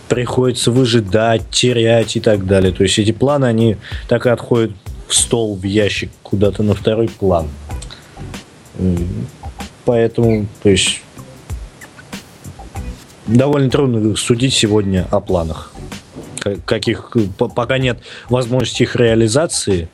приходится 0.08 0.72
выжидать, 0.72 1.50
терять 1.50 2.16
и 2.16 2.20
так 2.20 2.46
далее. 2.46 2.72
То 2.72 2.84
есть 2.84 2.98
эти 2.98 3.12
планы, 3.12 3.46
они 3.46 3.78
так 4.08 4.26
и 4.26 4.30
отходят 4.30 4.72
в 5.08 5.14
стол, 5.14 5.56
в 5.56 5.64
ящик, 5.64 6.12
куда-то 6.24 6.64
на 6.64 6.74
второй 6.74 7.10
план. 7.10 7.48
Поэтому, 9.86 10.48
то 10.64 10.70
есть, 10.70 11.02
довольно 13.26 13.70
трудно 13.70 14.16
судить 14.16 14.54
сегодня 14.54 15.08
о 15.12 15.20
планах. 15.20 15.72
Ка- 16.40 16.58
Каких, 16.66 17.16
пока 17.38 17.78
нет 17.78 18.00
возможности 18.30 18.84
их 18.84 18.96
реализации, 18.96 19.90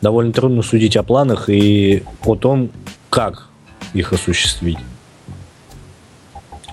довольно 0.00 0.32
трудно 0.32 0.62
судить 0.62 0.96
о 0.96 1.02
планах 1.02 1.48
и 1.48 2.02
о 2.24 2.34
том, 2.34 2.70
как 3.10 3.48
их 3.92 4.12
осуществить. 4.12 4.78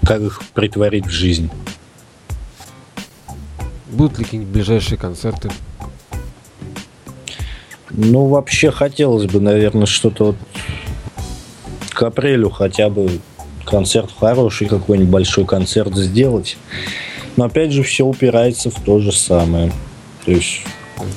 Как 0.06 0.22
их 0.22 0.42
притворить 0.54 1.06
в 1.06 1.12
жизнь. 1.12 1.50
Будут 3.90 4.20
ли 4.20 4.26
какие-нибудь 4.26 4.54
ближайшие 4.54 4.98
концерты? 4.98 5.50
Ну, 7.90 8.28
вообще 8.28 8.72
хотелось 8.72 9.26
бы, 9.26 9.42
наверное, 9.42 9.86
что-то 9.86 10.26
вот 10.26 10.36
к 11.90 12.02
апрелю 12.04 12.50
хотя 12.50 12.90
бы 12.90 13.20
концерт 13.66 14.10
хороший, 14.18 14.68
какой-нибудь 14.68 15.12
большой 15.12 15.46
концерт 15.46 15.96
сделать. 15.96 16.58
Но 17.36 17.46
опять 17.46 17.72
же, 17.72 17.84
все 17.84 18.06
упирается 18.06 18.70
в 18.72 18.82
то 18.82 19.00
же 19.00 19.12
самое. 19.12 19.72
То 20.26 20.32
есть, 20.32 20.62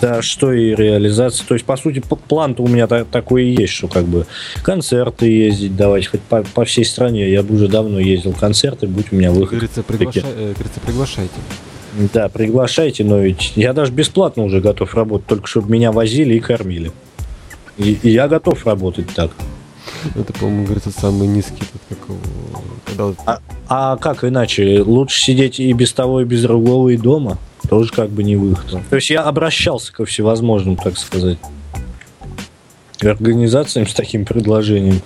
да, 0.00 0.22
что 0.22 0.52
и 0.52 0.74
реализация. 0.74 1.46
То 1.46 1.54
есть, 1.54 1.64
по 1.66 1.76
сути, 1.76 2.02
план-то 2.28 2.62
у 2.62 2.68
меня 2.68 2.86
та- 2.86 3.04
такой 3.04 3.44
и 3.46 3.54
есть, 3.60 3.72
что 3.72 3.88
как 3.88 4.04
бы 4.04 4.26
концерты 4.62 5.26
ездить, 5.30 5.76
давать 5.76 6.06
хоть 6.06 6.20
по, 6.22 6.42
по 6.42 6.64
всей 6.64 6.84
стране. 6.84 7.30
Я 7.30 7.42
бы 7.42 7.54
уже 7.54 7.68
давно 7.68 7.98
ездил 7.98 8.32
концерты, 8.32 8.86
будь 8.86 9.12
у 9.12 9.16
меня 9.16 9.30
выход. 9.30 9.50
говорится, 9.50 9.80
приглаша- 9.82 10.24
э, 10.36 10.52
говорится, 10.54 10.80
приглашайте. 10.84 11.34
Да, 12.12 12.28
приглашайте, 12.28 13.04
но 13.04 13.18
ведь 13.20 13.52
я 13.56 13.72
даже 13.72 13.92
бесплатно 13.92 14.42
уже 14.44 14.60
готов 14.60 14.94
работать, 14.94 15.26
только 15.28 15.46
чтобы 15.46 15.70
меня 15.70 15.92
возили 15.92 16.34
и 16.34 16.40
кормили. 16.40 16.90
И, 17.78 17.98
и 18.02 18.10
я 18.10 18.26
готов 18.28 18.66
работать 18.66 19.06
так. 19.14 19.30
Это, 20.16 20.32
по-моему, 20.32 20.64
говорится, 20.64 20.90
самый 20.90 21.28
низкий, 21.28 21.62
как, 21.88 21.98
когда 22.84 23.12
А, 23.26 23.38
а 23.68 23.96
как 23.96 24.24
иначе? 24.24 24.82
Лучше 24.82 25.20
сидеть 25.20 25.60
и 25.60 25.72
без 25.72 25.92
того, 25.92 26.20
и 26.20 26.24
без 26.24 26.42
другого, 26.42 26.88
и 26.90 26.96
дома. 26.96 27.38
Тоже 27.68 27.90
как 27.90 28.10
бы 28.10 28.22
не 28.22 28.36
выход. 28.36 28.80
То 28.90 28.96
есть 28.96 29.10
я 29.10 29.22
обращался 29.22 29.92
ко 29.92 30.04
всевозможным, 30.04 30.76
так 30.76 30.98
сказать, 30.98 31.38
организациям 33.02 33.86
с 33.86 33.94
таким 33.94 34.24
предложением. 34.24 35.00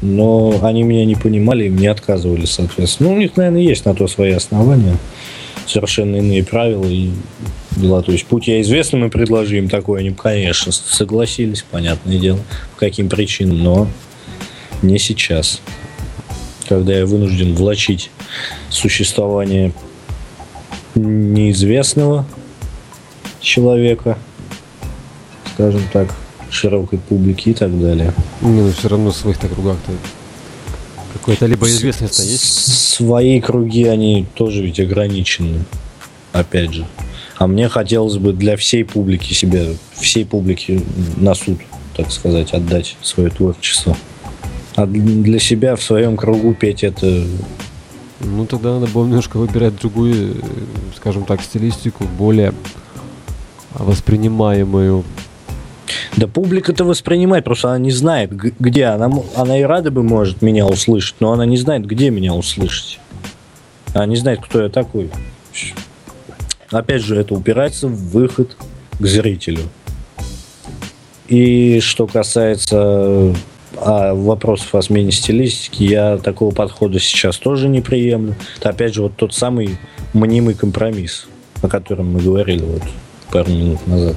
Но 0.00 0.60
они 0.62 0.84
меня 0.84 1.04
не 1.04 1.16
понимали 1.16 1.66
и 1.66 1.70
мне 1.70 1.90
отказывали, 1.90 2.44
соответственно. 2.44 3.10
Ну, 3.10 3.16
у 3.16 3.18
них, 3.18 3.36
наверное, 3.36 3.62
есть 3.62 3.84
на 3.84 3.94
то 3.94 4.06
свои 4.06 4.32
основания. 4.32 4.96
Совершенно 5.66 6.16
иные 6.16 6.44
правила 6.44 6.86
и 6.86 7.10
дела. 7.72 8.02
То 8.02 8.12
есть, 8.12 8.26
путь 8.26 8.46
я 8.46 8.60
известным 8.60 9.04
и 9.04 9.10
предложу 9.10 9.56
им 9.56 9.68
такое, 9.68 10.00
они, 10.00 10.10
конечно, 10.10 10.70
согласились, 10.72 11.64
понятное 11.68 12.18
дело, 12.18 12.38
по 12.74 12.80
каким 12.80 13.08
причинам, 13.08 13.62
но 13.62 13.88
не 14.82 14.98
сейчас 14.98 15.60
когда 16.68 16.98
я 16.98 17.06
вынужден 17.06 17.54
влачить 17.54 18.10
существование 18.68 19.72
неизвестного 20.94 22.24
человека, 23.40 24.18
скажем 25.54 25.82
так, 25.92 26.14
широкой 26.50 26.98
публики 26.98 27.50
и 27.50 27.54
так 27.54 27.78
далее. 27.80 28.12
Не, 28.40 28.62
ну 28.62 28.72
все 28.72 28.88
равно 28.88 29.10
в 29.10 29.16
своих-то 29.16 29.48
кругах-то 29.48 29.92
какая-то 31.12 31.46
либо 31.46 31.68
известность-то 31.68 32.22
есть. 32.22 32.44
Свои 32.44 33.40
круги, 33.40 33.84
они 33.84 34.26
тоже 34.34 34.62
ведь 34.62 34.80
ограничены, 34.80 35.64
опять 36.32 36.72
же. 36.72 36.86
А 37.36 37.46
мне 37.46 37.68
хотелось 37.68 38.16
бы 38.16 38.32
для 38.32 38.56
всей 38.56 38.84
публики 38.84 39.32
себя, 39.32 39.66
всей 39.94 40.24
публики 40.24 40.82
на 41.16 41.34
суд, 41.34 41.58
так 41.96 42.10
сказать, 42.10 42.52
отдать 42.52 42.96
свое 43.02 43.30
творчество. 43.30 43.96
А 44.74 44.86
для 44.86 45.38
себя 45.38 45.76
в 45.76 45.82
своем 45.82 46.16
кругу 46.16 46.54
петь 46.54 46.82
это 46.82 47.24
Ну 48.20 48.46
тогда 48.46 48.74
надо 48.74 48.86
было 48.88 49.06
немножко 49.06 49.36
выбирать 49.36 49.76
другую, 49.76 50.34
э, 50.34 50.40
скажем 50.96 51.24
так, 51.24 51.40
стилистику, 51.40 52.04
более 52.04 52.52
воспринимаемую. 53.74 55.04
Да 56.16 56.26
публика-то 56.26 56.84
воспринимает, 56.84 57.44
просто 57.44 57.68
она 57.68 57.78
не 57.78 57.90
знает, 57.90 58.32
где. 58.34 58.86
Она, 58.86 59.10
она 59.36 59.58
и 59.58 59.62
рада 59.62 59.90
бы, 59.90 60.02
может, 60.02 60.42
меня 60.42 60.66
услышать, 60.66 61.16
но 61.20 61.32
она 61.32 61.46
не 61.46 61.56
знает, 61.56 61.86
где 61.86 62.10
меня 62.10 62.34
услышать. 62.34 62.98
Она 63.94 64.06
не 64.06 64.16
знает, 64.16 64.40
кто 64.42 64.62
я 64.62 64.68
такой. 64.68 65.10
Опять 66.70 67.02
же, 67.02 67.16
это 67.16 67.34
упирается 67.34 67.88
в 67.88 68.10
выход 68.10 68.56
к 68.98 69.06
зрителю. 69.06 69.62
И 71.28 71.80
что 71.80 72.06
касается 72.06 73.34
а, 73.80 74.14
вопросов 74.14 74.74
о 74.74 74.82
смене 74.82 75.12
стилистики, 75.12 75.84
я 75.84 76.18
такого 76.18 76.54
подхода 76.54 76.98
сейчас 76.98 77.36
тоже 77.36 77.68
не 77.68 77.80
приемлю. 77.80 78.34
Это 78.58 78.70
опять 78.70 78.94
же 78.94 79.02
вот 79.02 79.16
тот 79.16 79.34
самый 79.34 79.78
мнимый 80.12 80.54
компромисс, 80.54 81.26
о 81.62 81.68
котором 81.68 82.12
мы 82.12 82.20
говорили 82.20 82.62
вот 82.62 82.82
пару 83.30 83.50
минут 83.50 83.86
назад. 83.86 84.16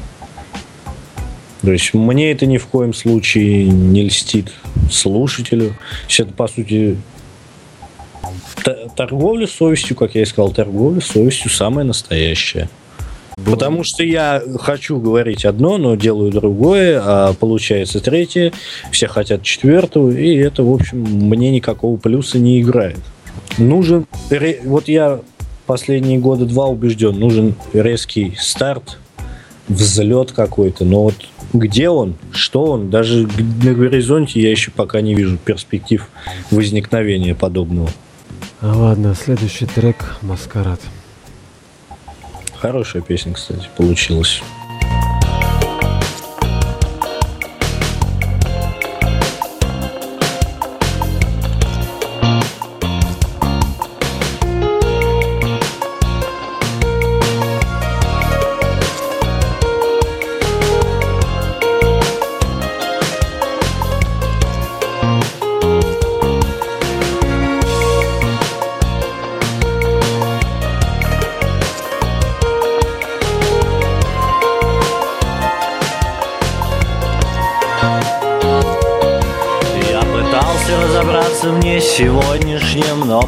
То 1.61 1.71
есть 1.71 1.93
мне 1.93 2.31
это 2.31 2.45
ни 2.47 2.57
в 2.57 2.65
коем 2.67 2.93
случае 2.93 3.65
не 3.65 4.03
льстит 4.03 4.51
слушателю. 4.91 5.69
То 5.69 5.75
есть 6.07 6.19
это, 6.21 6.33
по 6.33 6.47
сути, 6.47 6.97
торговля 8.95 9.45
совестью, 9.47 9.95
как 9.95 10.15
я 10.15 10.23
и 10.23 10.25
сказал, 10.25 10.51
торговля 10.51 11.01
совестью 11.01 11.51
самая 11.51 11.85
настоящая. 11.85 12.67
Потому 13.45 13.83
что 13.83 14.03
я 14.03 14.41
хочу 14.59 14.99
говорить 14.99 15.45
одно, 15.45 15.77
но 15.77 15.95
делаю 15.95 16.31
другое, 16.31 17.01
а 17.03 17.33
получается 17.33 17.99
третье, 17.99 18.53
все 18.91 19.07
хотят 19.07 19.43
четвертого, 19.43 20.11
и 20.11 20.35
это, 20.35 20.63
в 20.63 20.73
общем, 20.73 20.99
мне 20.99 21.51
никакого 21.51 21.97
плюса 21.97 22.39
не 22.39 22.61
играет. 22.61 22.99
Нужен, 23.57 24.05
вот 24.63 24.87
я 24.87 25.21
последние 25.65 26.19
года 26.19 26.45
два 26.45 26.67
убежден, 26.67 27.17
нужен 27.19 27.55
резкий 27.73 28.35
старт, 28.37 28.97
взлет 29.67 30.31
какой-то, 30.31 30.85
но 30.85 31.03
вот 31.03 31.15
где 31.53 31.89
он, 31.89 32.15
что 32.31 32.65
он, 32.65 32.89
даже 32.89 33.27
на 33.63 33.73
горизонте 33.73 34.41
я 34.41 34.51
еще 34.51 34.71
пока 34.71 35.01
не 35.01 35.15
вижу 35.15 35.37
перспектив 35.37 36.07
возникновения 36.49 37.35
подобного. 37.35 37.89
А, 38.61 38.77
ладно, 38.77 39.15
следующий 39.15 39.65
трек 39.65 40.17
«Маскарад». 40.21 40.79
Хорошая 42.61 43.01
песня, 43.01 43.33
кстати, 43.33 43.67
получилась. 43.75 44.43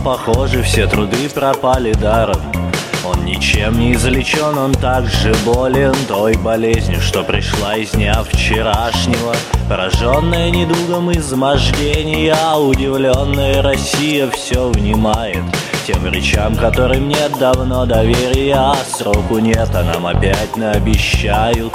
Похоже, 0.03 0.61
все 0.63 0.87
труды 0.87 1.29
пропали 1.29 1.93
даром. 1.93 2.41
Он 3.05 3.25
ничем 3.25 3.79
не 3.79 3.93
излечен, 3.93 4.57
он 4.57 4.73
также 4.73 5.33
болен 5.45 5.93
той 6.07 6.35
болезнью, 6.37 7.01
что 7.01 7.23
пришла 7.23 7.75
из 7.75 7.91
дня 7.91 8.23
вчерашнего. 8.23 9.35
Пораженная 9.67 10.49
недугом 10.51 11.11
измождения, 11.11 12.35
удивленная 12.55 13.61
Россия 13.61 14.29
все 14.29 14.69
внимает 14.69 15.43
тем 15.85 16.05
речам, 16.07 16.55
которым 16.55 17.09
нет 17.09 17.33
давно 17.39 17.85
доверия, 17.85 18.55
а 18.55 18.75
сроку 18.85 19.39
нет, 19.39 19.69
а 19.73 19.83
нам 19.83 20.05
опять 20.05 20.55
наобещают. 20.55 21.73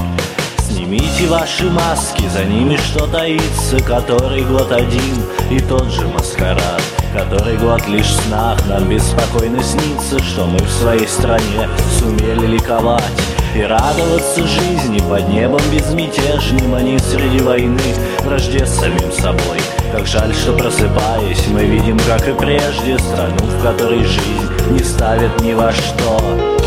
Снимите 0.89 1.26
ваши 1.26 1.64
маски, 1.64 2.26
за 2.28 2.45
ними 2.45 2.76
что 2.76 3.07
таится 3.07 3.78
Который 3.80 4.43
год 4.45 4.72
один 4.72 5.22
и 5.51 5.61
тот 5.61 5.84
же 5.91 6.09
маскарад 6.09 6.80
Который 7.12 7.59
год 7.59 7.86
лишь 7.89 8.07
в 8.07 8.22
снах 8.22 8.59
нам 8.66 8.89
беспокойно 8.89 9.62
снится 9.62 10.18
Что 10.18 10.47
мы 10.47 10.57
в 10.57 10.70
своей 10.70 11.07
стране 11.07 11.68
сумели 11.99 12.47
ликовать 12.47 13.03
и 13.55 13.61
радоваться 13.61 14.47
жизни 14.47 15.01
под 15.11 15.28
небом 15.28 15.61
безмятежным, 15.72 16.74
а 16.74 16.82
не 16.82 16.99
среди 16.99 17.41
войны, 17.41 17.80
вражде 18.22 18.64
с 18.64 18.78
самим 18.78 19.11
собой. 19.11 19.59
Как 19.91 20.07
жаль, 20.07 20.34
что 20.34 20.53
просыпаясь, 20.53 21.47
мы 21.49 21.64
видим, 21.64 21.99
как 22.07 22.28
и 22.28 22.34
прежде, 22.34 22.99
страну, 22.99 23.39
в 23.39 23.62
которой 23.62 24.05
жизнь 24.05 24.49
не 24.70 24.80
ставит 24.80 25.41
ни 25.41 25.55
во 25.55 25.72
что. 25.72 26.58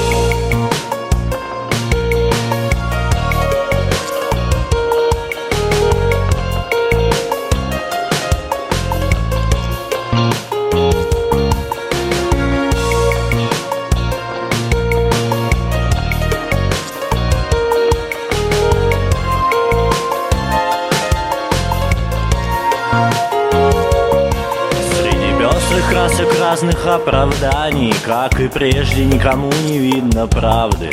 Оправданий 26.91 27.93
Как 28.05 28.39
и 28.39 28.47
прежде 28.47 29.05
никому 29.05 29.51
не 29.65 29.79
видно 29.79 30.27
правды. 30.27 30.89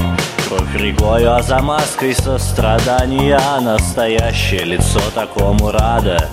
Кровь 0.47 0.75
рекою, 0.77 1.35
а 1.35 1.43
за 1.43 1.61
маской 1.61 2.15
сострадания 2.15 3.41
Настоящее 3.61 4.65
лицо 4.65 5.01
такому 5.15 5.71
рада 5.71 6.29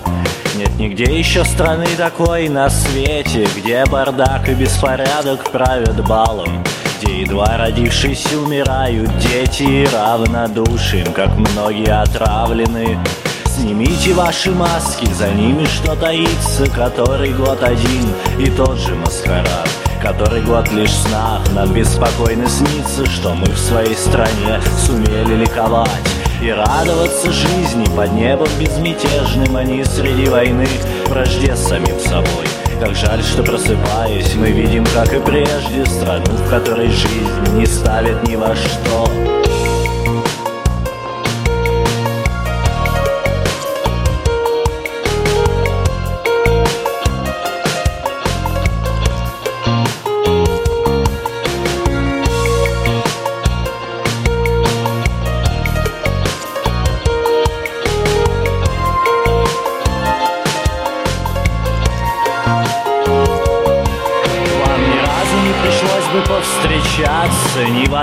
Нет 0.55 0.72
нигде 0.78 1.05
еще 1.18 1.43
страны 1.43 1.88
такой 1.97 2.47
на 2.47 2.70
свете 2.70 3.47
Где 3.55 3.86
бардак 3.86 4.47
и 4.49 4.53
беспорядок 4.53 5.51
правят 5.51 6.05
балом. 6.07 6.63
Где 7.01 7.22
едва 7.22 7.57
родившиеся 7.57 8.39
умирают 8.39 9.09
дети 9.18 9.88
равнодушием, 9.93 11.11
как 11.13 11.30
многие 11.38 12.01
отравлены 12.01 12.97
Снимите 13.55 14.13
ваши 14.13 14.51
маски, 14.51 15.05
за 15.13 15.29
ними 15.29 15.65
что 15.65 15.95
таится 15.95 16.69
Который 16.71 17.33
год 17.33 17.63
один 17.63 18.05
и 18.37 18.49
тот 18.51 18.77
же 18.77 18.95
маскарад 18.95 19.69
Который 20.01 20.41
год 20.41 20.69
лишь 20.73 20.91
снах 20.91 21.41
нам 21.53 21.71
беспокойно 21.71 22.49
снится 22.49 23.05
Что 23.05 23.33
мы 23.33 23.45
в 23.45 23.57
своей 23.57 23.95
стране 23.95 24.59
сумели 24.85 25.35
ликовать 25.35 25.89
и 26.41 26.51
радоваться 26.51 27.31
жизни 27.31 27.85
под 27.95 28.11
небом 28.11 28.49
безмятежным, 28.59 29.55
а 29.55 29.63
не 29.63 29.83
среди 29.85 30.29
войны 30.29 30.67
вражде 31.07 31.55
с 31.55 31.67
самим 31.67 31.97
собой. 31.99 32.45
Как 32.79 32.93
жаль, 32.93 33.23
что 33.23 33.41
просыпаясь, 33.41 34.35
мы 34.35 34.51
видим, 34.51 34.85
как 34.93 35.11
и 35.13 35.19
прежде, 35.19 35.85
страну, 35.85 36.25
в 36.25 36.49
которой 36.49 36.89
жизнь 36.89 37.55
не 37.55 37.65
ставит 37.65 38.27
ни 38.27 38.35
во 38.35 38.53
что. 38.53 39.34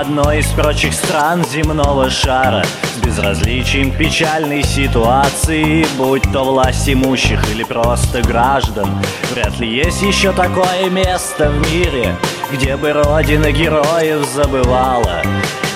Одной 0.03 0.39
из 0.39 0.47
прочих 0.47 0.93
стран 0.93 1.45
земного 1.45 2.09
шара. 2.09 2.61
С 2.93 3.05
безразличием 3.05 3.89
печальной 3.89 4.61
ситуации 4.61 5.85
Будь 5.97 6.23
то 6.33 6.43
власть 6.43 6.89
имущих 6.89 7.39
или 7.51 7.63
просто 7.63 8.21
граждан 8.21 8.89
Вряд 9.31 9.57
ли 9.59 9.73
есть 9.73 10.01
еще 10.01 10.33
такое 10.33 10.89
место 10.89 11.49
в 11.49 11.71
мире 11.71 12.17
Где 12.51 12.75
бы 12.75 12.91
родина 12.91 13.51
героев 13.51 14.27
забывала. 14.27 15.21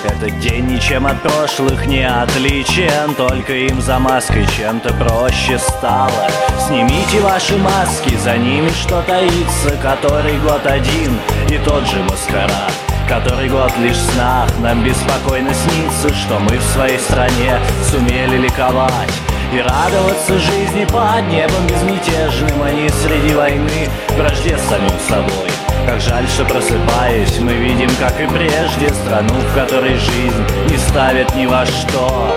Этот 0.04 0.38
день 0.40 0.66
ничем 0.66 1.06
от 1.06 1.22
прошлых 1.22 1.86
не 1.86 2.06
отличен 2.06 3.14
Только 3.16 3.54
им 3.54 3.80
за 3.80 3.98
маской 3.98 4.46
чем-то 4.58 4.92
проще 4.92 5.58
стало. 5.58 6.28
Снимите 6.66 7.20
ваши 7.20 7.56
маски, 7.56 8.14
за 8.16 8.36
ними 8.36 8.68
что 8.68 9.00
таится 9.02 9.70
Который 9.82 10.38
год 10.40 10.66
один 10.66 11.18
и 11.48 11.56
тот 11.64 11.86
же 11.86 12.02
маскарад 12.02 12.87
Который 13.08 13.48
год 13.48 13.72
лишь 13.78 13.96
в 13.96 14.12
снах 14.12 14.50
нам 14.60 14.84
беспокойно 14.84 15.50
снится 15.54 16.14
Что 16.14 16.38
мы 16.38 16.58
в 16.58 16.62
своей 16.62 16.98
стране 16.98 17.58
сумели 17.90 18.36
ликовать 18.36 19.18
и 19.52 19.60
радоваться 19.60 20.38
жизни 20.38 20.84
под 20.84 21.26
небом 21.28 21.66
безмятежным, 21.66 22.76
не 22.76 22.88
среди 22.90 23.34
войны, 23.34 23.88
вражде 24.16 24.58
с 24.58 24.62
самим 24.62 24.90
собой. 25.08 25.50
Как 25.86 26.00
жаль, 26.00 26.26
что 26.28 26.44
просыпаясь, 26.44 27.38
мы 27.38 27.54
видим, 27.54 27.88
как 27.98 28.20
и 28.20 28.26
прежде, 28.26 28.92
страну, 28.94 29.34
в 29.34 29.54
которой 29.54 29.96
жизнь 29.96 30.44
не 30.68 30.76
ставит 30.76 31.34
ни 31.34 31.46
во 31.46 31.64
что. 31.64 32.36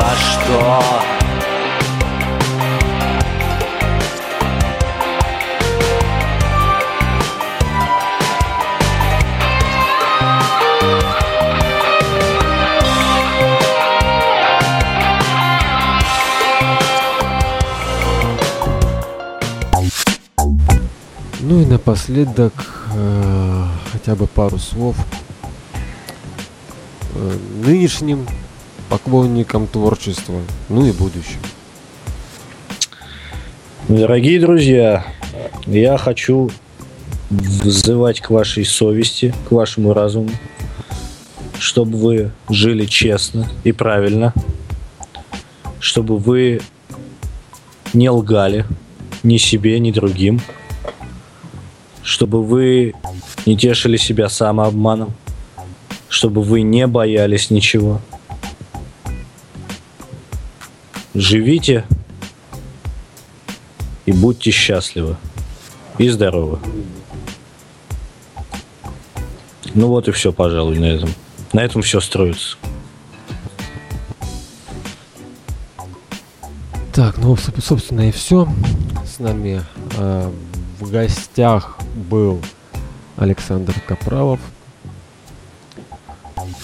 Во 0.00 0.16
что. 0.16 0.82
Ну 21.42 21.62
и 21.62 21.66
напоследок 21.66 22.52
э, 22.94 23.64
хотя 23.92 24.14
бы 24.14 24.26
пару 24.26 24.58
слов 24.58 24.96
э, 27.14 27.38
нынешним 27.64 28.26
поклонникам 28.90 29.68
творчества, 29.68 30.42
ну 30.68 30.84
и 30.84 30.90
будущим. 30.90 31.38
Дорогие 33.88 34.40
друзья, 34.40 35.06
я 35.66 35.96
хочу 35.96 36.50
взывать 37.30 38.20
к 38.20 38.30
вашей 38.30 38.64
совести, 38.64 39.32
к 39.48 39.52
вашему 39.52 39.94
разуму, 39.94 40.30
чтобы 41.60 41.96
вы 41.96 42.30
жили 42.48 42.84
честно 42.84 43.48
и 43.62 43.70
правильно, 43.70 44.34
чтобы 45.78 46.18
вы 46.18 46.60
не 47.92 48.10
лгали 48.10 48.66
ни 49.22 49.36
себе, 49.36 49.78
ни 49.78 49.92
другим, 49.92 50.40
чтобы 52.02 52.42
вы 52.42 52.94
не 53.46 53.56
тешили 53.56 53.96
себя 53.96 54.28
самообманом, 54.28 55.14
чтобы 56.08 56.42
вы 56.42 56.62
не 56.62 56.88
боялись 56.88 57.50
ничего– 57.50 58.00
живите 61.14 61.84
и 64.06 64.12
будьте 64.12 64.50
счастливы 64.50 65.16
и 65.98 66.08
здоровы. 66.08 66.58
Ну 69.74 69.88
вот 69.88 70.08
и 70.08 70.12
все, 70.12 70.32
пожалуй, 70.32 70.78
на 70.78 70.86
этом. 70.86 71.10
На 71.52 71.60
этом 71.60 71.82
все 71.82 72.00
строится. 72.00 72.56
Так, 76.92 77.18
ну, 77.18 77.36
собственно, 77.36 78.08
и 78.08 78.12
все. 78.12 78.48
С 79.06 79.20
нами 79.20 79.62
э, 79.96 80.30
в 80.80 80.90
гостях 80.90 81.78
был 81.94 82.40
Александр 83.16 83.74
Капралов. 83.86 84.40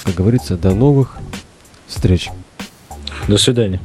Как 0.04 0.14
говорится, 0.14 0.56
до 0.56 0.74
новых 0.74 1.16
встреч. 1.86 2.30
До 3.28 3.38
свидания. 3.38 3.80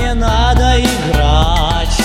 не 0.00 0.14
надо 0.14 0.80
играть. 0.80 1.96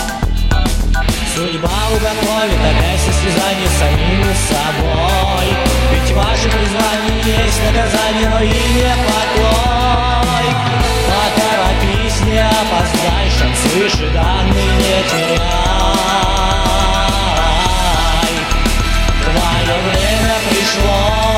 Судьба 1.34 1.70
угомовит 1.94 2.60
опять 2.60 3.00
состязание 3.00 3.68
с 3.68 3.80
самим 3.80 4.24
собой. 4.50 5.48
Ведь 5.92 6.12
ваше 6.14 6.50
призвание 6.50 7.18
есть 7.26 7.62
наказание, 7.66 8.30
но 8.30 8.40
и 8.42 8.48
не 8.48 8.94
покой. 9.08 10.48
Поторопись, 11.08 12.22
не 12.26 12.40
опоздай, 12.40 13.26
шансы 13.38 13.90
же 13.98 14.08
данные 14.12 14.72
не 14.78 14.98
теряй. 15.10 15.40
Твое 19.24 19.76
время 19.84 20.36
пришло. 20.50 21.35